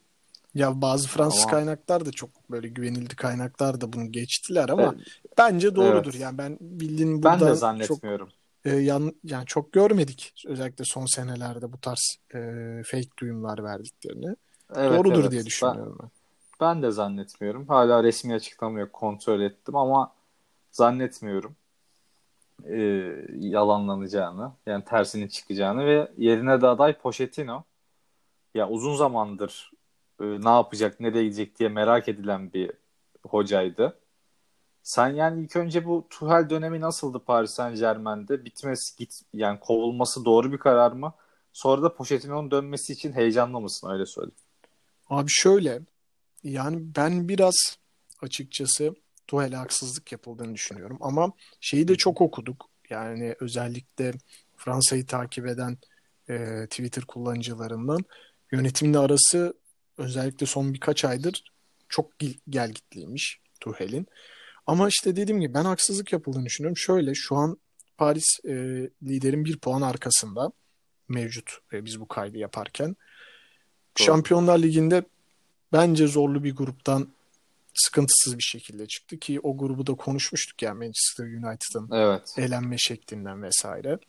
[0.56, 5.08] Ya bazı Fransız Ama- kaynaklar da çok böyle güvenildi kaynaklar da bunu geçtiler ama Evet.
[5.38, 6.12] bence doğrudur.
[6.12, 6.20] Evet.
[6.22, 8.30] Yani ben bildiğin Ben buradan de çok zannetmiyorum.
[8.66, 12.39] e, yan, yani çok görmedik özellikle son senelerde bu tarz e,
[12.86, 14.36] fake duyumlar verdiklerini.
[14.76, 15.32] Evet, Doğrudur evet.
[15.32, 16.10] diye Ben- düşünüyorum ben.
[16.10, 16.14] Ben
[16.60, 17.68] de zannetmiyorum.
[17.68, 18.94] Hala resmi açıklama yok.
[18.94, 20.12] Kontrol ettim ama
[20.72, 21.56] zannetmiyorum
[22.63, 22.78] e,
[23.39, 24.52] yalanlanacağını.
[24.65, 27.63] Yani tersinin çıkacağını ve yerine de aday Pochettino.
[28.54, 29.72] Ya uzun zamandır
[30.22, 32.72] e, ne yapacak, nereye gidecek diye merak edilen bir
[33.28, 34.00] hocaydı.
[34.84, 38.46] Sen yani ilk önce bu Tuchel dönemi nasıldı Paris Saint-Germain'de?
[38.46, 41.13] Bitmesi, git yani kovulması doğru bir karar mı?
[41.54, 43.89] Sonra da Pochettino'nun dönmesi için heyecanlı mısın?
[43.89, 44.36] Öyle söyleyeyim.
[45.10, 45.82] Abi şöyle
[46.50, 47.78] yani ben biraz
[48.22, 48.96] açıkçası
[49.28, 51.32] Tuchel'e haksızlık yapıldığını düşünüyorum ama
[51.62, 52.70] şeyi de çok okuduk.
[52.90, 54.14] Yani özellikle
[54.58, 55.78] Fransa'yı takip eden
[56.30, 58.06] e, Twitter kullanıcılarından
[58.52, 59.54] yönetimle arası
[59.98, 61.44] özellikle son birkaç aydır
[61.90, 64.08] çok gel gelgitliymiş Tuchel'in.
[64.68, 66.78] Ama işte dediğim gibi ben haksızlık yapıldığını düşünüyorum.
[66.78, 67.58] Şöyle şu an
[67.98, 68.54] Paris e,
[69.04, 70.52] liderin bir puan arkasında
[71.08, 72.88] mevcut e, biz bu kaydı yaparken.
[72.88, 74.06] Doğru.
[74.06, 75.04] Şampiyonlar Ligi'nde
[75.76, 77.08] bence zorlu bir gruptan
[77.74, 82.36] sıkıntısız bir şekilde çıktı ki o grubu da konuşmuştuk ya Manchester United'ın Evet.
[82.38, 84.00] elenme şeklinden vesaire.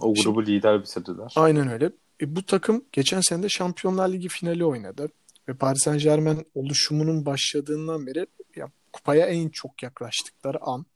[0.00, 1.32] O grubu lider bitirdiler.
[1.36, 1.90] Aynen öyle.
[2.20, 5.08] E, bu takım geçen sene de Şampiyonlar Ligi finali oynadı.
[5.48, 10.86] Ve Paris Saint-Germain oluşumunun başladığından beri ya, kupaya en çok yaklaştıkları an.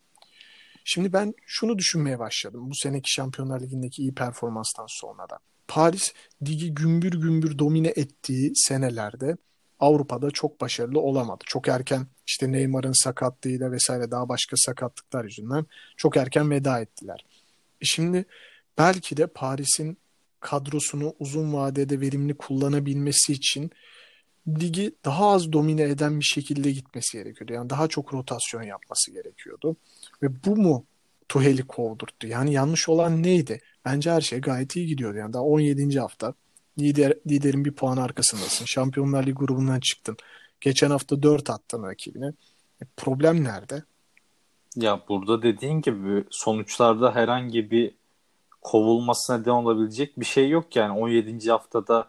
[0.85, 5.39] Şimdi ben şunu düşünmeye başladım bu seneki Şampiyonlar Ligi'ndeki iyi performanstan sonra da.
[5.69, 6.13] Paris
[6.47, 9.37] ligi gümbür gümbür domine ettiği senelerde
[9.81, 11.45] Avrupa'da çok başarılı olamadı.
[11.47, 17.25] Çok erken işte Neymar'ın sakatlığıyla vesaire daha başka sakatlıklar yüzünden çok erken veda ettiler.
[17.81, 18.25] E şimdi
[18.79, 19.99] belki de Paris'in
[20.41, 23.71] kadrosunu uzun vadede verimli kullanabilmesi için
[24.49, 27.53] ligi daha az domine eden bir şekilde gitmesi gerekiyordu.
[27.53, 29.77] Yani daha çok rotasyon yapması gerekiyordu.
[30.23, 30.85] Ve bu mu
[31.29, 32.27] Tuhel'i kovdurttu?
[32.27, 33.61] Yani yanlış olan neydi?
[33.85, 35.19] Bence her şey gayet iyi gidiyordu.
[35.19, 36.01] Yani daha 17.
[36.01, 36.35] hafta
[36.79, 38.65] lider, liderin bir puan arkasındasın.
[38.65, 40.17] Şampiyonlar Ligi grubundan çıktın.
[40.61, 42.27] Geçen hafta 4 attın rakibine.
[42.83, 43.83] E, problem nerede?
[44.77, 47.95] Ya burada dediğin gibi sonuçlarda herhangi bir
[48.61, 51.51] kovulmasına neden olabilecek bir şey yok yani 17.
[51.51, 52.09] haftada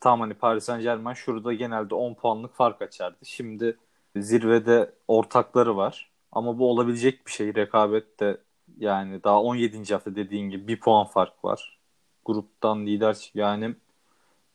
[0.00, 3.18] tamam hani Paris Saint Germain şurada genelde 10 puanlık fark açardı.
[3.24, 3.76] Şimdi
[4.16, 8.40] zirvede ortakları var ama bu olabilecek bir şey rekabette
[8.78, 9.92] yani daha 17.
[9.92, 11.78] hafta dediğin gibi bir puan fark var.
[12.24, 13.74] Gruptan lider yani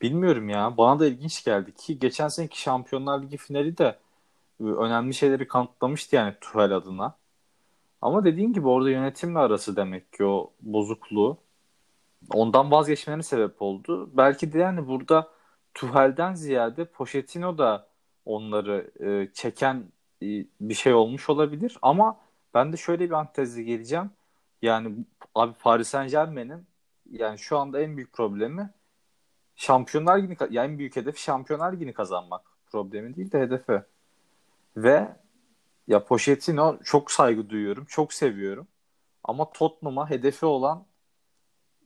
[0.04, 4.00] bilmiyorum ya bana da ilginç geldi ki geçen seneki Şampiyonlar Ligi finali de
[4.62, 7.18] e, önemli şeyleri kanıtlamıştı yani Tuchel adına.
[8.02, 11.38] Ama dediğin gibi orada yönetimle arası demek ki o bozukluğu
[12.34, 14.10] ondan vazgeçmelerine sebep oldu.
[14.14, 15.30] Belki de yani burada
[15.74, 17.88] Tuhel'den ziyade Pochettino da
[18.26, 19.92] onları e, çeken
[20.24, 20.28] e,
[20.62, 22.20] bir şey olmuş olabilir ama
[22.54, 24.12] ben de şöyle bir antezle geleceğim.
[24.62, 26.68] Yani abi Paris Saint-Germain'in
[27.12, 28.70] yani şu anda en büyük problemi
[29.56, 32.42] Şampiyonlar Ligi yani en büyük hedef Şampiyonlar Ligi'ni kazanmak.
[32.66, 33.82] Problemi değil de hedefi.
[34.78, 35.16] Ve
[35.88, 38.68] ya Pochettino çok saygı duyuyorum, çok seviyorum.
[39.24, 40.86] Ama Tottenham'a hedefi olan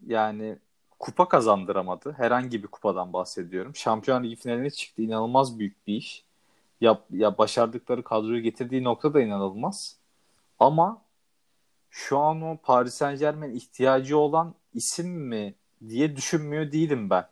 [0.05, 0.59] yani
[0.99, 2.11] kupa kazandıramadı.
[2.11, 3.75] Herhangi bir kupadan bahsediyorum.
[3.75, 5.01] Şampiyon Ligi finaline çıktı.
[5.01, 6.23] İnanılmaz büyük bir iş.
[6.81, 9.97] Ya, ya başardıkları kadroyu getirdiği nokta da inanılmaz.
[10.59, 11.01] Ama
[11.89, 15.55] şu an o Paris Saint Germain ihtiyacı olan isim mi
[15.89, 17.27] diye düşünmüyor değilim ben.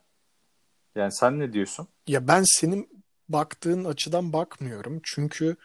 [0.95, 1.87] Yani sen ne diyorsun?
[2.07, 2.89] Ya ben senin
[3.29, 4.99] baktığın açıdan bakmıyorum.
[5.03, 5.55] Çünkü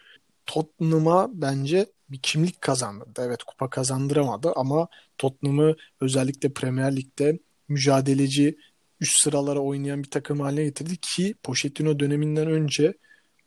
[0.46, 3.22] Tottenham'a bence bir kimlik kazandırdı.
[3.26, 4.88] Evet kupa kazandıramadı ama
[5.18, 7.38] Tottenham'ı özellikle Premier Lig'de
[7.68, 8.58] mücadeleci
[9.00, 12.94] üst sıralara oynayan bir takım haline getirdi ki Pochettino döneminden önce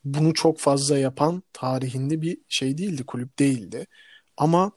[0.04, 3.88] bunu çok fazla yapan tarihinde bir şey değildi, kulüp değildi.
[4.38, 4.72] Ama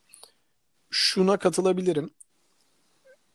[0.89, 2.09] şuna katılabilirim.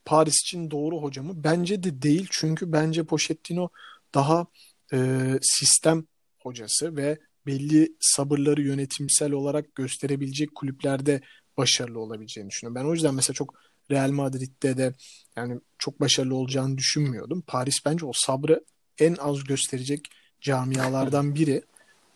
[0.05, 3.69] Paris için doğru hocamı bence de değil çünkü bence Pochettino
[4.15, 4.47] daha
[4.93, 6.05] e, sistem
[6.39, 11.21] hocası ve belli sabırları yönetimsel olarak gösterebilecek kulüplerde
[11.57, 12.83] başarılı olabileceğini düşünüyorum.
[12.83, 13.55] Ben o yüzden mesela çok
[13.91, 14.95] Real Madrid'de de
[15.37, 17.43] yani çok başarılı olacağını düşünmüyordum.
[17.47, 18.65] Paris bence o sabrı
[18.99, 20.01] en az gösterecek
[20.41, 21.63] camialardan biri.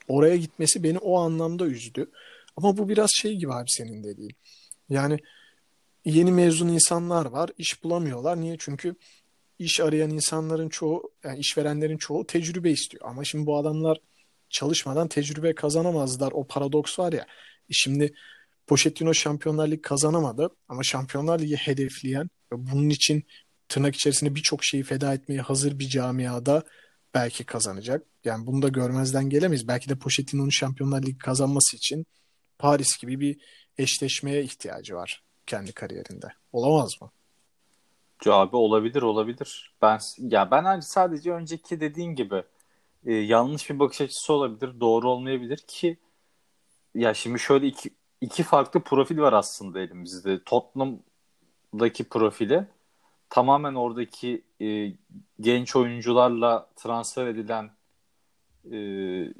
[0.09, 2.11] Oraya gitmesi beni o anlamda üzdü.
[2.57, 4.37] Ama bu biraz şey gibi abi senin dediğin.
[4.88, 5.18] Yani
[6.07, 8.40] yeni mezun insanlar var, iş bulamıyorlar.
[8.40, 8.57] Niye?
[8.59, 8.95] Çünkü
[9.59, 13.05] iş arayan insanların çoğu, yani işverenlerin çoğu tecrübe istiyor.
[13.07, 13.99] Ama şimdi bu adamlar
[14.51, 16.33] çalışmadan tecrübe kazanamazlar.
[16.33, 17.27] O paradoks var ya.
[17.71, 18.14] E şimdi
[18.66, 23.25] Pochettino Şampiyonlar Ligi kazanamadı ama Şampiyonlar Ligi hedefleyen ve bunun için
[23.69, 26.62] tırnak içerisinde birçok şeyi feda etmeye hazır bir camiada
[27.14, 28.07] belki kazanacak.
[28.25, 29.69] Yani bunu da görmezden gelemeyiz.
[29.69, 32.07] Belki de Pochettino'nun Şampiyonlar Ligi kazanması için
[32.59, 33.37] Paris gibi bir
[33.79, 36.26] eşleşmeye ihtiyacı var kendi kariyerinde.
[36.52, 37.11] Olamaz mı?
[38.26, 39.74] Abi olabilir olabilir.
[39.82, 42.42] Ben ya ben sadece önceki dediğin gibi
[43.06, 45.96] e, yanlış bir bakış açısı olabilir, doğru olmayabilir ki
[46.94, 50.44] ya şimdi şöyle iki, iki farklı profil var aslında elimizde.
[50.44, 52.66] Tottenham'daki profili
[53.30, 54.92] tamamen oradaki e,
[55.40, 57.70] genç oyuncularla transfer edilen
[58.72, 58.76] e,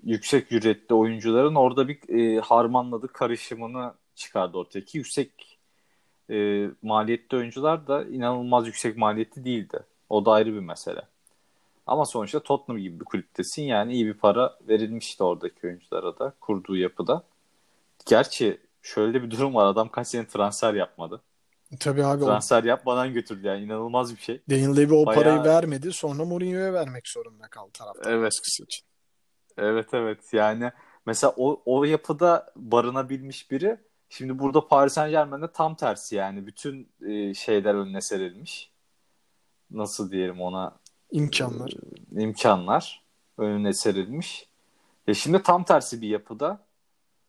[0.05, 5.56] yüksek ücretli oyuncuların orada bir e, harmanladık karışımını çıkardı ortaya ki yüksek
[6.31, 9.81] e, maliyetli oyuncular da inanılmaz yüksek maliyetli değildi.
[10.09, 11.03] O da ayrı bir mesele.
[11.87, 16.77] Ama sonuçta Tottenham gibi bir kulüptesin yani iyi bir para verilmişti oradaki oyunculara da kurduğu
[16.77, 17.23] yapıda.
[18.07, 21.23] Gerçi şöyle bir durum var adam kaç sene transfer yapmadı.
[21.81, 22.25] Tabii abi.
[22.25, 22.67] Transfer o...
[22.67, 24.41] yapmadan götürdü yani inanılmaz bir şey.
[24.51, 25.23] Daniel Levy o Bayağı...
[25.23, 28.33] parayı vermedi sonra Mourinho'ya vermek zorunda kaldı taraftar evet.
[28.67, 28.87] için.
[29.59, 30.73] Evet evet yani
[31.07, 36.89] mesela o, o yapıda barınabilmiş biri şimdi burada Paris Saint Germain'de tam tersi yani bütün
[37.07, 38.71] e, şeyler önüne serilmiş.
[39.71, 40.73] Nasıl diyelim ona
[41.11, 41.73] imkanlar.
[42.17, 43.03] E, imkanlar
[43.39, 44.49] önüne serilmiş.
[45.07, 46.67] Ya şimdi tam tersi bir yapıda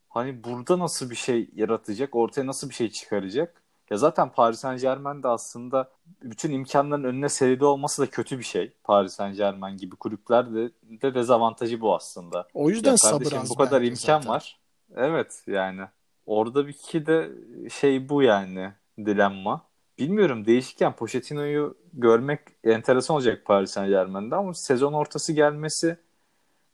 [0.10, 3.62] hani burada nasıl bir şey yaratacak, ortaya nasıl bir şey çıkaracak?
[3.90, 8.44] Ya zaten Paris Saint Germain de aslında bütün imkanların önüne serili olması da kötü bir
[8.44, 8.74] şey.
[8.84, 12.48] Paris Saint Germain gibi kulüpler de, de dezavantajı bu aslında.
[12.54, 14.30] O yüzden ya sabır az bu kadar imkan zaten.
[14.30, 14.60] var.
[14.96, 15.82] Evet yani.
[16.28, 17.30] Orada bir iki de
[17.70, 19.68] şey bu yani dilemma.
[20.00, 25.98] Bilmiyorum değişikken Pochettino'yu görmek enteresan olacak Paris Saint Germain'de ama sezon ortası gelmesi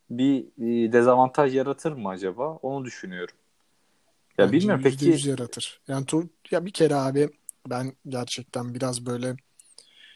[0.10, 2.50] bir e, dezavantaj yaratır mı acaba?
[2.50, 3.36] Onu düşünüyorum.
[4.38, 5.06] Ya Bence bilmiyorum peki.
[5.06, 5.82] yüz yaratır.
[5.88, 7.30] Yani tu, ya bir kere abi
[7.70, 9.36] ben gerçekten biraz böyle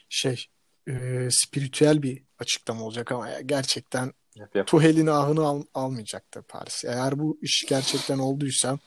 [0.08, 0.46] şey
[0.88, 4.66] e, spiritüel bir açıklama olacak ama ya gerçekten yap, yap.
[4.66, 6.84] Tuhel'in ahını al, almayacaktır Paris.
[6.84, 8.78] Eğer bu iş gerçekten olduysa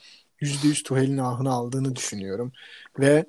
[0.42, 2.52] %100 Tuhel'in ahını aldığını düşünüyorum.
[3.00, 3.26] Ve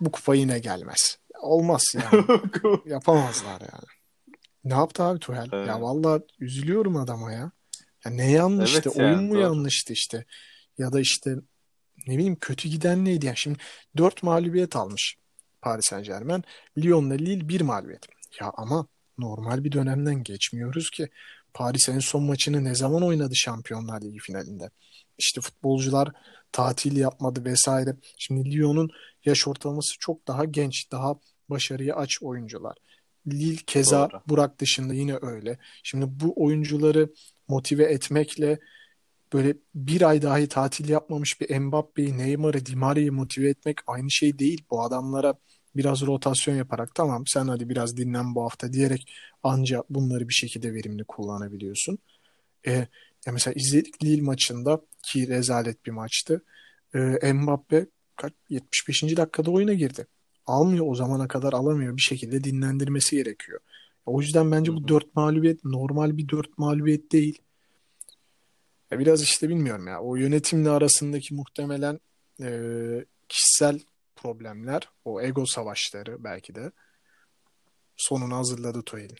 [0.00, 1.18] bu kupa yine gelmez.
[1.40, 2.24] Olmaz yani.
[2.86, 3.84] Yapamazlar yani.
[4.64, 5.48] Ne yaptı abi Tuhel?
[5.52, 5.68] Evet.
[5.68, 7.50] Ya vallahi üzülüyorum adama ya.
[8.04, 8.90] Ya ne yanlıştı?
[8.94, 9.40] Evet Oyun mu doğru.
[9.40, 10.24] yanlıştı işte?
[10.78, 11.36] Ya da işte
[12.06, 13.26] ne bileyim kötü giden neydi?
[13.26, 13.58] Yani şimdi
[13.96, 15.16] 4 mağlubiyet almış
[15.62, 16.44] Paris Saint Germain.
[16.78, 18.06] Lyon'la Lille 1 mağlubiyet.
[18.40, 18.86] Ya ama
[19.18, 21.08] normal bir dönemden geçmiyoruz ki.
[21.54, 24.70] Paris en son maçını ne zaman oynadı Şampiyonlar Ligi finalinde?
[25.18, 26.08] İşte futbolcular
[26.52, 27.96] tatil yapmadı vesaire.
[28.18, 28.90] Şimdi Lyon'un
[29.24, 31.14] yaş ortalaması çok daha genç, daha
[31.50, 32.76] başarıya aç oyuncular.
[33.26, 34.20] Lille keza Doğru.
[34.28, 35.58] Burak dışında yine öyle.
[35.82, 37.12] Şimdi bu oyuncuları
[37.48, 38.58] motive etmekle
[39.32, 44.38] böyle bir ay dahi tatil yapmamış bir Mbappe'yi, Neymar'ı, Di Maria'yı motive etmek aynı şey
[44.38, 44.64] değil.
[44.70, 45.34] Bu adamlara
[45.76, 49.12] biraz rotasyon yaparak tamam sen hadi biraz dinlen bu hafta diyerek
[49.42, 51.98] anca bunları bir şekilde verimli kullanabiliyorsun.
[52.66, 52.86] E,
[53.26, 56.44] ya mesela izledik Lille maçında ki rezalet bir maçtı.
[56.94, 59.02] E, Mbappe kaç, 75.
[59.02, 60.06] dakikada oyuna girdi.
[60.46, 61.96] Almıyor o zamana kadar alamıyor.
[61.96, 63.60] Bir şekilde dinlendirmesi gerekiyor.
[64.06, 67.42] O yüzden bence bu dört mağlubiyet normal bir dört mağlubiyet değil.
[68.90, 70.00] Ya biraz işte bilmiyorum ya.
[70.00, 72.00] O yönetimle arasındaki muhtemelen
[72.42, 72.48] e,
[73.28, 73.80] kişisel
[74.16, 76.72] problemler, o ego savaşları belki de
[77.96, 79.16] sonunu hazırladı Tuchel'in.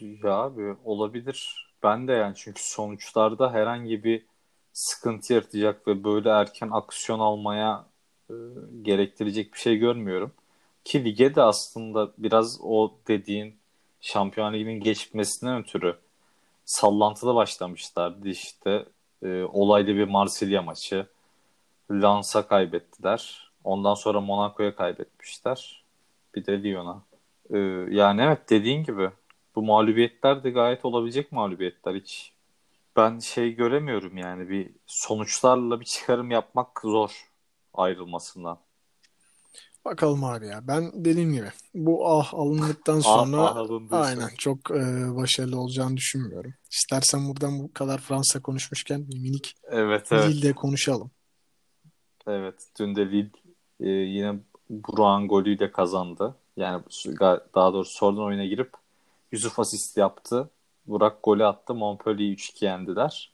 [0.00, 1.65] Ya abi olabilir.
[1.82, 4.26] Ben de yani çünkü sonuçlarda herhangi bir
[4.72, 7.86] sıkıntı yaratacak ve böyle erken aksiyon almaya
[8.30, 8.34] e,
[8.82, 10.32] gerektirecek bir şey görmüyorum.
[10.84, 13.56] Ki lige de aslında biraz o dediğin
[14.00, 15.96] Şampiyon Ligi'nin geçmesinden ötürü
[16.64, 18.86] sallantılı başlamışlardı işte.
[19.22, 21.06] E, olaylı bir Marsilya maçı.
[21.90, 23.50] Lens'a kaybettiler.
[23.64, 25.84] Ondan sonra Monaco'ya kaybetmişler.
[26.34, 27.02] Bir de Lyon'a.
[27.50, 27.58] E,
[27.94, 29.10] yani evet dediğin gibi
[29.56, 31.94] bu mağlubiyetler de gayet olabilecek mağlubiyetler.
[31.94, 32.32] Hiç
[32.96, 37.30] ben şey göremiyorum yani bir sonuçlarla bir çıkarım yapmak zor
[37.74, 38.58] ayrılmasından.
[39.84, 40.60] Bakalım abi ya.
[40.68, 46.54] Ben dediğim gibi bu ah alındıktan sonra ah, ah aynen çok e, başarılı olacağını düşünmüyorum.
[46.70, 50.28] İstersen buradan bu kadar Fransa konuşmuşken bir minik evet, evet.
[50.28, 51.10] Lille'de konuşalım.
[52.26, 52.54] Evet.
[52.78, 53.30] Dün de Lille
[53.80, 54.34] e, yine
[54.70, 56.34] Burak'ın golüyle kazandı.
[56.56, 56.82] Yani
[57.54, 58.72] daha doğrusu sonradan oyuna girip
[59.32, 60.50] Yusuf asist yaptı.
[60.86, 61.74] Burak golü attı.
[61.74, 63.32] Montpellier'i 3-2 yendiler.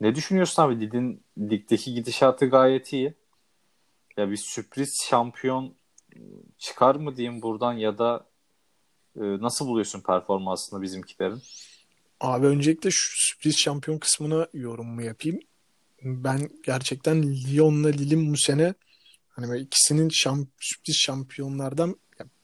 [0.00, 0.80] Ne düşünüyorsun abi?
[0.80, 3.14] Lille'in ligdeki gidişatı gayet iyi.
[4.16, 5.74] Ya bir sürpriz şampiyon
[6.58, 8.26] çıkar mı diyeyim buradan ya da
[9.16, 11.42] e, nasıl buluyorsun performansını bizimkilerin?
[12.20, 15.40] Abi öncelikle şu sürpriz şampiyon kısmına yorumumu yapayım.
[16.02, 18.74] Ben gerçekten Lyon'la Lille'in bu sene
[19.28, 21.96] hani ikisinin şamp sürpriz şampiyonlardan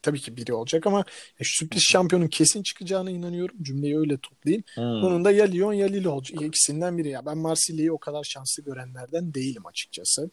[0.02, 3.56] tabii ki biri olacak ama ya, sürpriz şampiyonun kesin çıkacağına inanıyorum.
[3.62, 4.64] Cümleyi öyle toplayayım.
[4.74, 5.02] Hmm.
[5.02, 6.42] Bunun da ya Lyon ya Lille olacak.
[6.42, 7.26] İkisinden biri ya.
[7.26, 10.30] Ben Marsilya'yı o kadar şanslı görenlerden değilim açıkçası.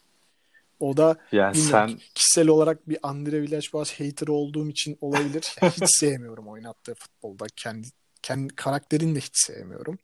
[0.79, 5.55] O da yani sen kişisel olarak bir Andre Villas-Boas hater olduğum için olabilir.
[5.61, 7.45] Yani hiç sevmiyorum oynattığı futbolda.
[7.55, 7.87] Kendi
[8.21, 9.97] kendi karakterini de hiç sevmiyorum.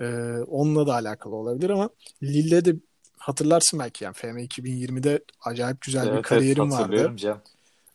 [0.00, 0.04] Ee,
[0.48, 1.90] onunla da alakalı olabilir ama
[2.22, 2.74] Lille de
[3.18, 7.12] hatırlarsın belki yani FM 2020'de acayip güzel evet, bir kariyerim evet, vardı.
[7.16, 7.42] Can.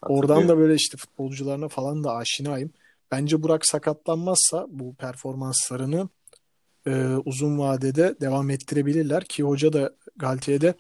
[0.02, 2.72] Oradan da böyle işte futbolcularına falan da aşinayım.
[3.12, 6.10] Bence Burak sakatlanmazsa bu performanslarını
[6.88, 10.74] e, uzun vadede devam ettirebilirler ki hoca da Galtier'de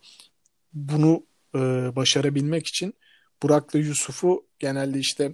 [0.74, 1.24] bunu
[1.56, 1.60] e,
[1.96, 2.94] başarabilmek için
[3.44, 5.34] Burak'la Yusuf'u genelde işte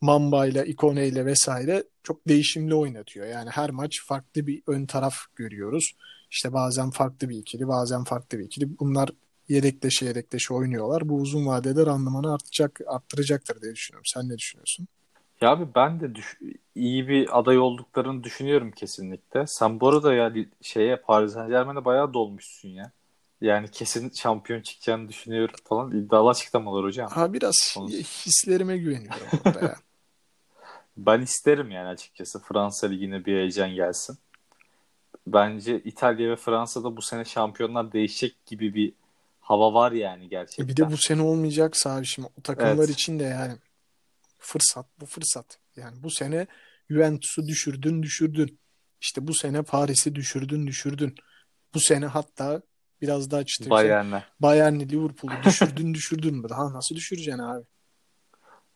[0.00, 3.26] Mamba ile Ikone ile vesaire çok değişimli oynatıyor.
[3.26, 5.92] Yani her maç farklı bir ön taraf görüyoruz.
[6.30, 8.78] İşte bazen farklı bir ikili, bazen farklı bir ikili.
[8.78, 9.10] Bunlar
[9.52, 11.08] yedekleşe yedekleşe oynuyorlar.
[11.08, 14.06] Bu uzun vadede randımanı artacak, arttıracaktır diye düşünüyorum.
[14.14, 14.86] Sen ne düşünüyorsun?
[15.40, 16.38] Ya abi ben de düş-
[16.74, 19.44] iyi bir aday olduklarını düşünüyorum kesinlikle.
[19.46, 22.92] Sen bu arada ya şeye Paris Saint Germain'e bayağı dolmuşsun ya.
[23.40, 25.90] Yani kesin şampiyon çıkacağını düşünüyorum falan.
[25.90, 27.10] İddialı açıklamalar hocam.
[27.10, 27.88] Ha biraz Onu...
[27.88, 29.28] hislerime güveniyorum
[29.62, 29.74] ya.
[30.96, 34.18] ben isterim yani açıkçası Fransa Ligi'ne bir heyecan gelsin.
[35.26, 38.92] Bence İtalya ve Fransa'da bu sene şampiyonlar değişecek gibi bir
[39.52, 40.64] hava var yani gerçekten.
[40.64, 42.90] E bir de bu sene olmayacaksa abi şimdi o takımlar evet.
[42.90, 43.56] için de yani
[44.38, 45.58] fırsat bu fırsat.
[45.76, 46.46] Yani bu sene
[46.90, 48.58] Juventus'u düşürdün düşürdün.
[49.00, 51.14] İşte bu sene Paris'i düşürdün düşürdün.
[51.74, 52.62] Bu sene hatta
[53.02, 54.22] biraz daha işte Bayern'le.
[54.40, 56.42] Bayern'i Liverpool'u düşürdün düşürdün.
[56.48, 57.64] Daha nasıl düşüreceksin abi?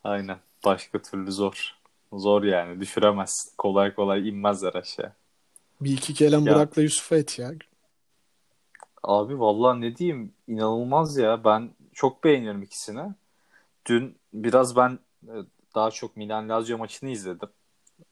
[0.03, 0.37] Aynen.
[0.65, 1.75] Başka türlü zor.
[2.13, 2.79] Zor yani.
[2.79, 3.53] Düşüremez.
[3.57, 5.13] Kolay kolay inmezler aşağı.
[5.81, 6.55] Bir iki kelam ya.
[6.55, 7.51] Burak'la Yusuf'a et ya.
[9.03, 11.43] Abi vallahi ne diyeyim inanılmaz ya.
[11.43, 13.01] Ben çok beğeniyorum ikisini.
[13.87, 15.33] Dün biraz ben e,
[15.75, 17.49] daha çok Milan Lazio maçını izledim.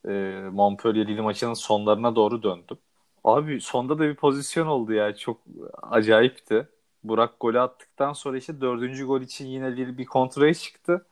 [0.10, 0.12] E,
[0.54, 2.78] Montpellier Lille maçının sonlarına doğru döndüm.
[3.26, 5.16] Abi sonda da bir pozisyon oldu ya.
[5.18, 5.42] Çok
[5.84, 6.70] acayipti.
[7.04, 11.08] Burak golü attıktan sonra işte dördüncü gol için yine bir, bir kontraya çıktı.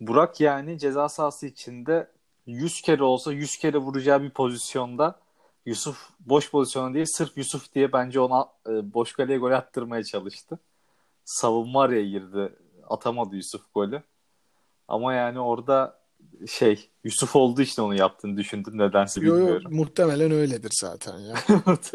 [0.00, 2.08] Burak yani ceza sahası içinde
[2.46, 5.20] 100 kere olsa 100 kere vuracağı bir pozisyonda
[5.66, 10.58] Yusuf boş pozisyona değil sırf Yusuf diye bence ona e, boş kaleye gol attırmaya çalıştı.
[11.24, 12.52] Savunma araya girdi.
[12.88, 14.02] Atamadı Yusuf golü.
[14.88, 16.02] Ama yani orada
[16.48, 19.72] şey Yusuf olduğu için onu yaptığını düşündüm nedense yo, bilmiyorum.
[19.72, 21.34] Yo, muhtemelen öyledir zaten ya.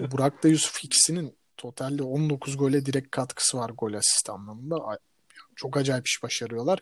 [0.12, 5.00] Burak da Yusuf ikisinin totalde 19 gole direkt katkısı var gol asist anlamında.
[5.56, 6.80] Çok acayip iş başarıyorlar.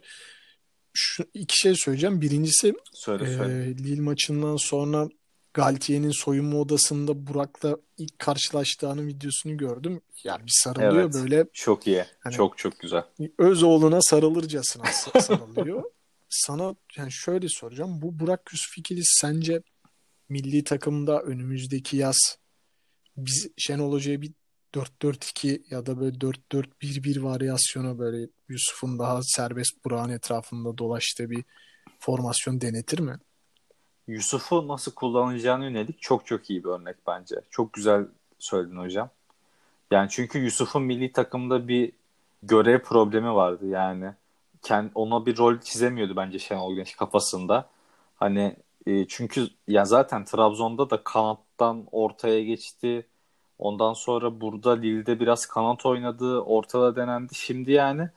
[0.93, 2.21] Şu iki şey söyleyeceğim.
[2.21, 3.63] Birincisi söyle, söyle.
[3.63, 5.09] E, Lille maçından sonra
[5.55, 10.01] Galtier'in soyunma odasında Burak'la ilk karşılaştığının videosunu gördüm.
[10.23, 11.13] Yani bir sarılıyor Evet.
[11.13, 12.05] böyle Çok iyi.
[12.19, 13.03] Hani- Çok çok güzel.
[13.37, 15.83] öz oğluna sarılırcasına sa- sarılıyor.
[16.29, 18.01] Sana yani şöyle soracağım.
[18.01, 19.61] Bu Burak Yusuf ikilisi sence
[20.29, 22.17] milli takımda önümüzdeki yaz
[23.17, 24.31] biz Şenol Hoca'ya bir
[24.75, 31.43] 4-4-2 ya da böyle 4-4-1-1 varyasyona böyle Yusuf'un daha serbest Burak'ın etrafında dolaştığı bir
[31.99, 33.17] formasyon denetir mi?
[34.07, 37.35] Yusuf'u nasıl kullanacağına yönelik çok çok iyi bir örnek bence.
[37.49, 38.05] Çok güzel
[38.39, 39.09] söyledin hocam.
[39.91, 41.91] Yani çünkü Yusuf'un milli takımda bir
[42.43, 44.11] görev problemi vardı yani.
[44.61, 47.69] Kend, ona bir rol çizemiyordu bence Şenol Güneş kafasında.
[48.15, 48.55] Hani
[48.87, 53.05] e, çünkü ya zaten Trabzon'da da kanattan ortaya geçti.
[53.59, 56.39] Ondan sonra burada Lille'de biraz kanat oynadı.
[56.39, 57.35] Ortada denendi.
[57.35, 58.09] Şimdi yani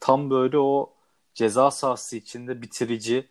[0.00, 0.92] tam böyle o
[1.34, 3.26] ceza sahası içinde bitirici,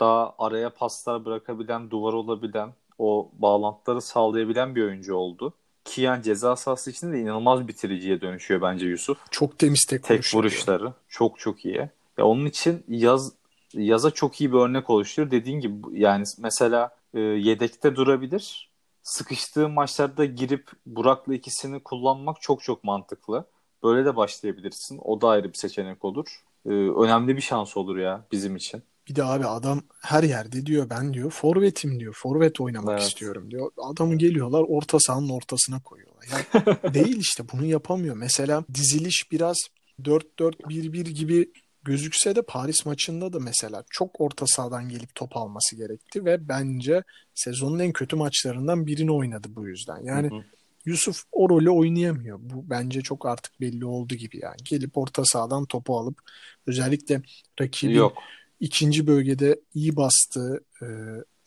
[0.00, 5.54] daha araya paslar bırakabilen, duvar olabilen, o bağlantıları sağlayabilen bir oyuncu oldu.
[5.84, 9.18] Ki yani ceza sahası içinde de inanılmaz bitiriciye dönüşüyor bence Yusuf.
[9.30, 11.88] Çok temiz tek, Tek vuruşları çok çok iyi.
[12.18, 13.32] Ya onun için yaz
[13.74, 15.30] yaza çok iyi bir örnek oluşturuyor.
[15.30, 18.68] Dediğin gibi yani mesela e, yedekte durabilir.
[19.02, 23.44] Sıkıştığı maçlarda girip Burak'la ikisini kullanmak çok çok mantıklı.
[23.82, 25.00] Böyle de başlayabilirsin.
[25.04, 26.42] O da ayrı bir seçenek olur.
[26.66, 28.82] E, önemli bir şans olur ya bizim için.
[29.08, 32.14] Bir de abi adam her yerde diyor ben diyor forvetim diyor.
[32.18, 33.08] Forvet oynamak Evet.
[33.08, 33.70] istiyorum diyor.
[33.76, 36.26] Adamı geliyorlar orta sahanın ortasına koyuyorlar.
[36.32, 38.16] Yani değil işte bunu yapamıyor.
[38.16, 39.56] Mesela diziliş biraz
[40.02, 41.52] 4-4-1-1 gibi
[41.84, 47.02] gözükse de Paris maçında da mesela çok orta sahadan gelip top alması gerekti ve bence
[47.34, 50.04] sezonun en kötü maçlarından birini oynadı bu yüzden.
[50.04, 50.44] Yani Hı hı.
[50.84, 52.38] Yusuf o rolü oynayamıyor.
[52.42, 54.56] Bu bence çok artık belli oldu gibi yani.
[54.64, 56.18] Gelip orta sahadan topu alıp
[56.66, 57.22] özellikle
[57.60, 58.18] rakibin Yok.
[58.60, 60.86] İkinci bölgede iyi bastığı e,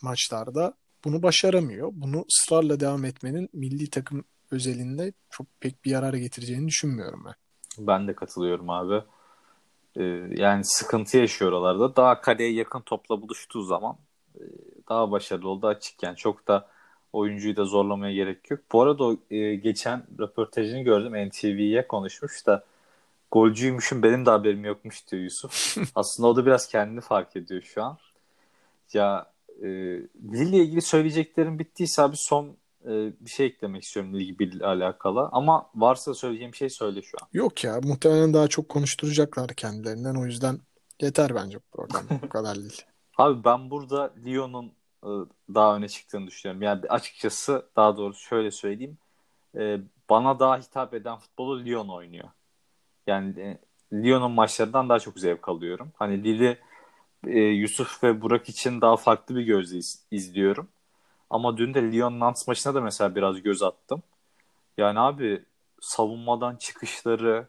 [0.02, 1.88] maçlarda bunu başaramıyor.
[1.92, 7.34] Bunu ısrarla devam etmenin milli takım özelinde çok pek bir yarar getireceğini düşünmüyorum ben.
[7.78, 9.02] Ben de katılıyorum abi.
[9.96, 10.02] Ee,
[10.36, 11.96] yani sıkıntı yaşıyor oralarda.
[11.96, 13.96] Daha kaleye yakın topla buluştuğu zaman
[14.34, 14.42] e,
[14.88, 16.02] daha başarılı oldu açık.
[16.02, 16.68] Yani çok da
[17.12, 18.60] oyuncuyu da zorlamaya gerek yok.
[18.72, 21.28] Bu arada e, geçen röportajını gördüm.
[21.28, 22.64] NTV'ye konuşmuş da
[23.32, 25.76] golcüymüşüm benim de haberim yokmuş diyor Yusuf.
[25.94, 27.98] Aslında o da biraz kendini fark ediyor şu an.
[28.92, 32.90] Ya e, Lille ile ilgili söyleyeceklerim bittiyse abi son e,
[33.20, 35.28] bir şey eklemek istiyorum Lille ile alakalı.
[35.32, 37.28] Ama varsa söyleyeceğim şey söyle şu an.
[37.32, 40.14] Yok ya muhtemelen daha çok konuşturacaklar kendilerinden.
[40.14, 40.58] O yüzden
[41.00, 42.04] yeter bence bu program.
[42.22, 42.82] Bu kadar değil.
[43.18, 44.72] Abi ben burada Lyon'un
[45.04, 45.10] e,
[45.54, 46.62] daha öne çıktığını düşünüyorum.
[46.62, 48.98] Yani açıkçası daha doğrusu şöyle söyleyeyim.
[49.56, 49.78] E,
[50.10, 52.28] bana daha hitap eden futbolu Lyon oynuyor.
[53.06, 53.58] Yani e,
[53.92, 55.92] Lyon'un maçlarından daha çok zevk alıyorum.
[55.96, 56.58] Hani Lille'i
[57.26, 60.68] e, Yusuf ve Burak için daha farklı bir gözle iz- izliyorum.
[61.30, 64.02] Ama dün de Lyon-Nantes maçına da mesela biraz göz attım.
[64.78, 65.44] Yani abi
[65.80, 67.46] savunmadan çıkışları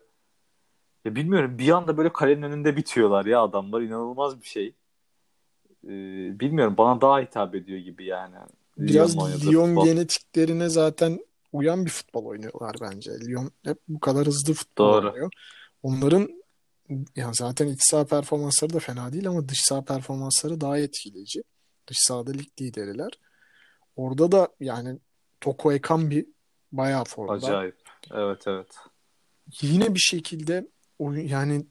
[1.05, 3.81] ya bilmiyorum bir anda böyle kalenin önünde bitiyorlar ya adamlar.
[3.81, 4.73] İnanılmaz bir şey.
[5.83, 8.35] Ee, bilmiyorum bana daha hitap ediyor gibi yani.
[8.77, 9.17] Biraz
[9.51, 11.19] Lyon genetiklerine zaten
[11.53, 13.11] uyan bir futbol oynuyorlar bence.
[13.11, 15.07] Lyon hep bu kadar hızlı futbol Doğru.
[15.07, 15.31] oynuyor.
[15.83, 16.43] Onların
[17.15, 21.43] yani zaten iç saha performansları da fena değil ama dış saha performansları daha etkileyici.
[21.87, 23.11] Dış sahada lig lideriler.
[23.95, 24.99] Orada da yani
[25.41, 26.25] Toko Ekambi
[26.71, 27.33] bayağı formda.
[27.33, 27.75] Acayip.
[28.13, 28.75] Evet evet.
[29.61, 30.67] Yine bir şekilde
[30.99, 31.65] oyun yani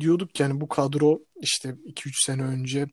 [0.00, 2.86] diyorduk yani bu kadro işte 2-3 sene önce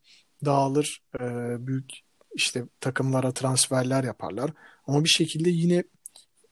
[0.45, 1.19] dağılır e,
[1.67, 1.91] büyük
[2.33, 4.51] işte takımlara transferler yaparlar.
[4.87, 5.83] Ama bir şekilde yine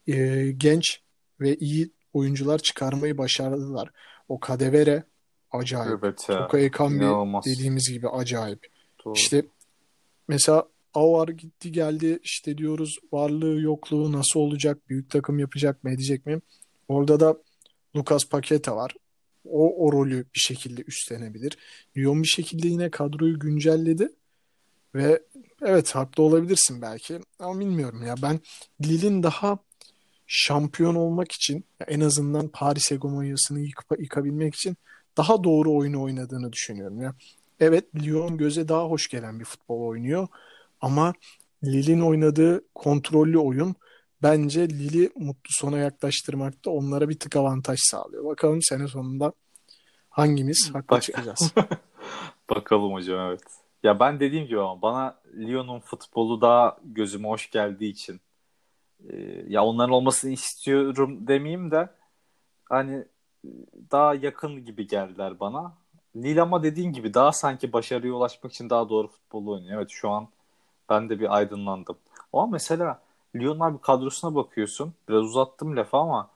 [0.06, 1.00] e, genç
[1.40, 3.90] ve iyi oyuncular çıkarmayı başardılar.
[4.28, 5.04] O Kadevere
[5.50, 5.98] acayip.
[6.04, 6.38] Evet ya.
[6.38, 7.44] Toko Ekambi İnanılmaz.
[7.46, 8.66] dediğimiz gibi acayip.
[9.04, 9.14] Doğru.
[9.14, 9.44] İşte
[10.28, 16.26] mesela Avar gitti geldi işte diyoruz varlığı yokluğu nasıl olacak büyük takım yapacak mı edecek
[16.26, 16.40] mi?
[16.88, 17.36] Orada da
[17.96, 18.94] Lucas Paqueta var.
[19.44, 21.58] O, o rolü bir şekilde üstlenebilir.
[21.96, 24.08] Lyon bir şekilde yine kadroyu güncelledi
[24.94, 25.22] ve
[25.62, 28.40] evet haklı olabilirsin belki ama bilmiyorum ya ben
[28.84, 29.58] Lille'in daha
[30.34, 34.76] şampiyon olmak için en azından Paris hegemonyasını yıkıp, yıkabilmek için
[35.16, 37.14] daha doğru oyunu oynadığını düşünüyorum ya.
[37.60, 40.28] Evet Lyon göze daha hoş gelen bir futbol oynuyor
[40.80, 41.12] ama
[41.64, 43.74] Lille'in oynadığı kontrollü oyun
[44.22, 48.24] bence Lille'i mutlu sona yaklaştırmakta onlara bir tık avantaj sağlıyor.
[48.24, 49.32] Bakalım sene sonunda
[50.10, 51.52] hangimiz haklı Bak- çıkacağız.
[52.50, 53.42] Bakalım hocam evet.
[53.82, 58.20] Ya ben dediğim gibi ama bana Lyon'un futbolu daha gözüme hoş geldiği için
[59.10, 61.88] e, ya onların olmasını istiyorum demeyeyim de
[62.64, 62.94] hani
[63.44, 63.48] e,
[63.90, 65.74] daha yakın gibi geldiler bana.
[66.16, 69.76] Lille ama dediğin gibi daha sanki başarıya ulaşmak için daha doğru futbolu oynuyor.
[69.76, 70.28] Evet şu an
[70.88, 71.98] ben de bir aydınlandım.
[72.32, 73.02] Ama mesela
[73.36, 74.94] Lyonlar bir kadrosuna bakıyorsun.
[75.08, 76.30] Biraz uzattım lafı ama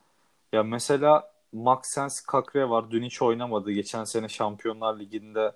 [0.52, 2.90] ya mesela Maxence Kakre var.
[2.90, 3.72] Dün hiç oynamadı.
[3.72, 5.52] Geçen sene Şampiyonlar Ligi'nde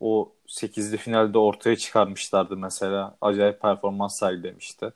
[0.00, 3.16] o 8'li finalde ortaya çıkarmışlardı mesela.
[3.20, 4.92] Acayip performans sergilemişti.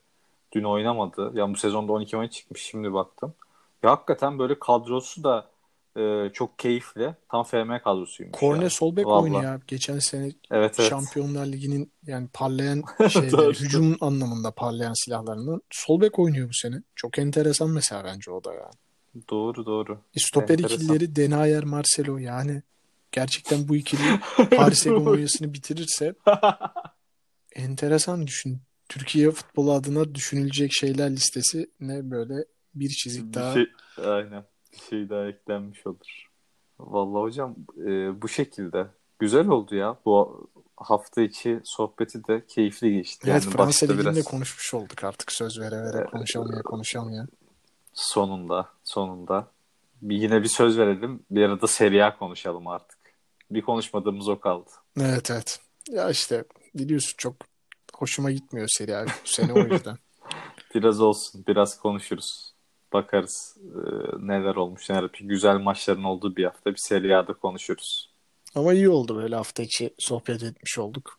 [0.52, 1.32] Dün oynamadı.
[1.34, 3.34] Yani bu sezonda 12 maç çıkmış şimdi baktım.
[3.82, 5.50] Ya hakikaten böyle kadrosu da
[5.96, 7.14] e, çok keyifli.
[7.28, 8.38] Tam FM kadrosuymuş.
[8.38, 8.70] Korne yani.
[8.70, 9.62] sol bek oynuyor abi.
[9.66, 10.90] Geçen sene Evet evet.
[10.90, 16.82] Şampiyonlar Ligi'nin yani parlayan şeyleri, hücum anlamında parlayan silahlarının sol bek oynuyor bu sene.
[16.94, 18.74] Çok enteresan mesela bence o da yani.
[19.30, 19.98] Doğru doğru.
[20.14, 20.76] E, Stoper Enteresan.
[20.76, 22.62] ikilileri Denayer, Marcelo yani
[23.12, 24.02] gerçekten bu ikili
[24.56, 26.14] Paris hegemonyasını bitirirse
[27.54, 28.60] enteresan düşün.
[28.90, 33.54] Türkiye futbolu adına düşünülecek şeyler listesi ne böyle bir çizik Bir daha.
[33.54, 33.66] şey,
[34.04, 34.44] aynen.
[34.72, 36.28] Bir şey daha eklenmiş olur.
[36.80, 38.86] Vallahi hocam e, bu şekilde.
[39.18, 39.96] Güzel oldu ya.
[40.04, 43.30] Bu hafta içi sohbeti de keyifli geçti.
[43.30, 47.26] Evet Yani Fransa Ligi'nde biraz konuşmuş olduk artık söz vere vere konuşamaya konuşamaya.
[47.92, 49.50] sonunda sonunda.
[50.02, 51.22] Bir, yine bir söz verelim.
[51.30, 52.98] Bir arada Serie konuşalım artık.
[53.50, 54.70] Bir konuşmadığımız o kaldı.
[55.00, 55.60] Evet evet.
[55.88, 57.49] Ya işte biliyorsun çok
[58.00, 59.98] hoşuma gitmiyor seri abi bu sene o yüzden.
[60.74, 61.44] Biraz olsun.
[61.48, 62.54] Biraz konuşuruz.
[62.92, 63.80] Bakarız e,
[64.26, 64.90] neler olmuş.
[64.90, 65.10] Neler.
[65.20, 68.10] Güzel maçların olduğu bir hafta bir Serie A'da konuşuruz.
[68.54, 71.18] Ama iyi oldu böyle hafta içi sohbet etmiş olduk.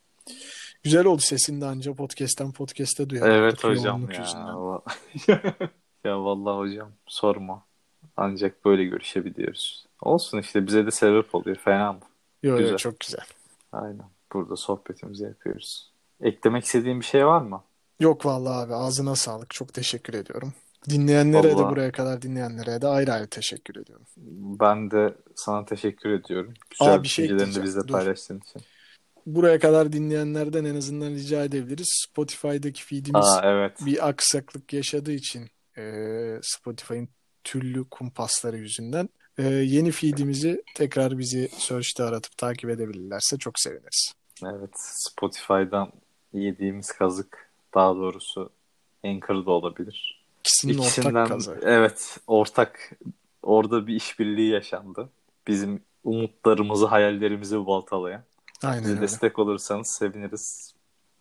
[0.83, 3.31] Güzel oldu sesini de anca podcast'ten podcast'e duyarım.
[3.31, 4.81] Evet hocam ya.
[6.03, 7.65] ya vallahi hocam sorma.
[8.17, 9.85] Ancak böyle görüşebiliyoruz.
[10.01, 11.55] Olsun işte bize de sebep oluyor.
[11.55, 11.99] Fena mı?
[12.43, 12.77] Yo, yo, Güzel.
[12.77, 13.25] çok güzel.
[13.71, 14.09] Aynen.
[14.33, 15.90] Burada sohbetimizi yapıyoruz.
[16.21, 17.63] Eklemek istediğin bir şey var mı?
[17.99, 19.49] Yok vallahi abi ağzına sağlık.
[19.49, 20.53] Çok teşekkür ediyorum.
[20.89, 21.71] Dinleyenlere de Vallahi.
[21.71, 24.05] buraya kadar dinleyenlere de ayrı ayrı teşekkür ediyorum.
[24.59, 26.53] Ben de sana teşekkür ediyorum.
[26.69, 27.67] Güzel Aa, bir şey düşüncelerini ekleyeceğim.
[27.67, 27.93] bizle Dur.
[27.93, 28.61] paylaştığın için.
[29.25, 32.05] Buraya kadar dinleyenlerden en azından rica edebiliriz.
[32.07, 33.77] Spotify'daki feedimiz Aa evet.
[33.85, 35.83] bir aksaklık yaşadığı için e,
[36.41, 37.09] Spotify'ın
[37.43, 44.13] türlü kumpasları yüzünden e, yeni feedimizi tekrar bizi search'te aratıp takip edebilirlerse çok seviniriz.
[44.43, 44.71] Evet.
[44.75, 45.91] Spotify'dan
[46.33, 48.49] yediğimiz kazık daha doğrusu
[49.05, 50.23] Anchor'da olabilir.
[50.39, 51.59] İkisinin ortak İkisinden kazı.
[51.63, 52.91] evet ortak
[53.43, 55.09] orada bir işbirliği yaşandı.
[55.47, 58.23] Bizim umutlarımızı, hayallerimizi baltalayan.
[58.63, 59.01] Aynen Bize öyle.
[59.01, 60.73] destek olursanız seviniriz.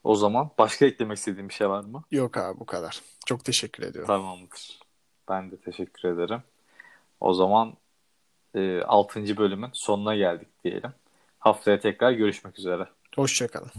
[0.04, 2.02] O zaman başka eklemek istediğim bir şey var mı?
[2.10, 3.00] Yok abi bu kadar.
[3.26, 4.06] Çok teşekkür ediyorum.
[4.06, 4.78] Tamamdır.
[5.28, 6.42] Ben de teşekkür ederim.
[7.20, 7.74] O zaman
[8.54, 9.36] e, 6.
[9.36, 10.92] bölümün sonuna geldik diyelim.
[11.38, 12.86] Haftaya tekrar görüşmek üzere.
[13.16, 13.70] Hoşçakalın.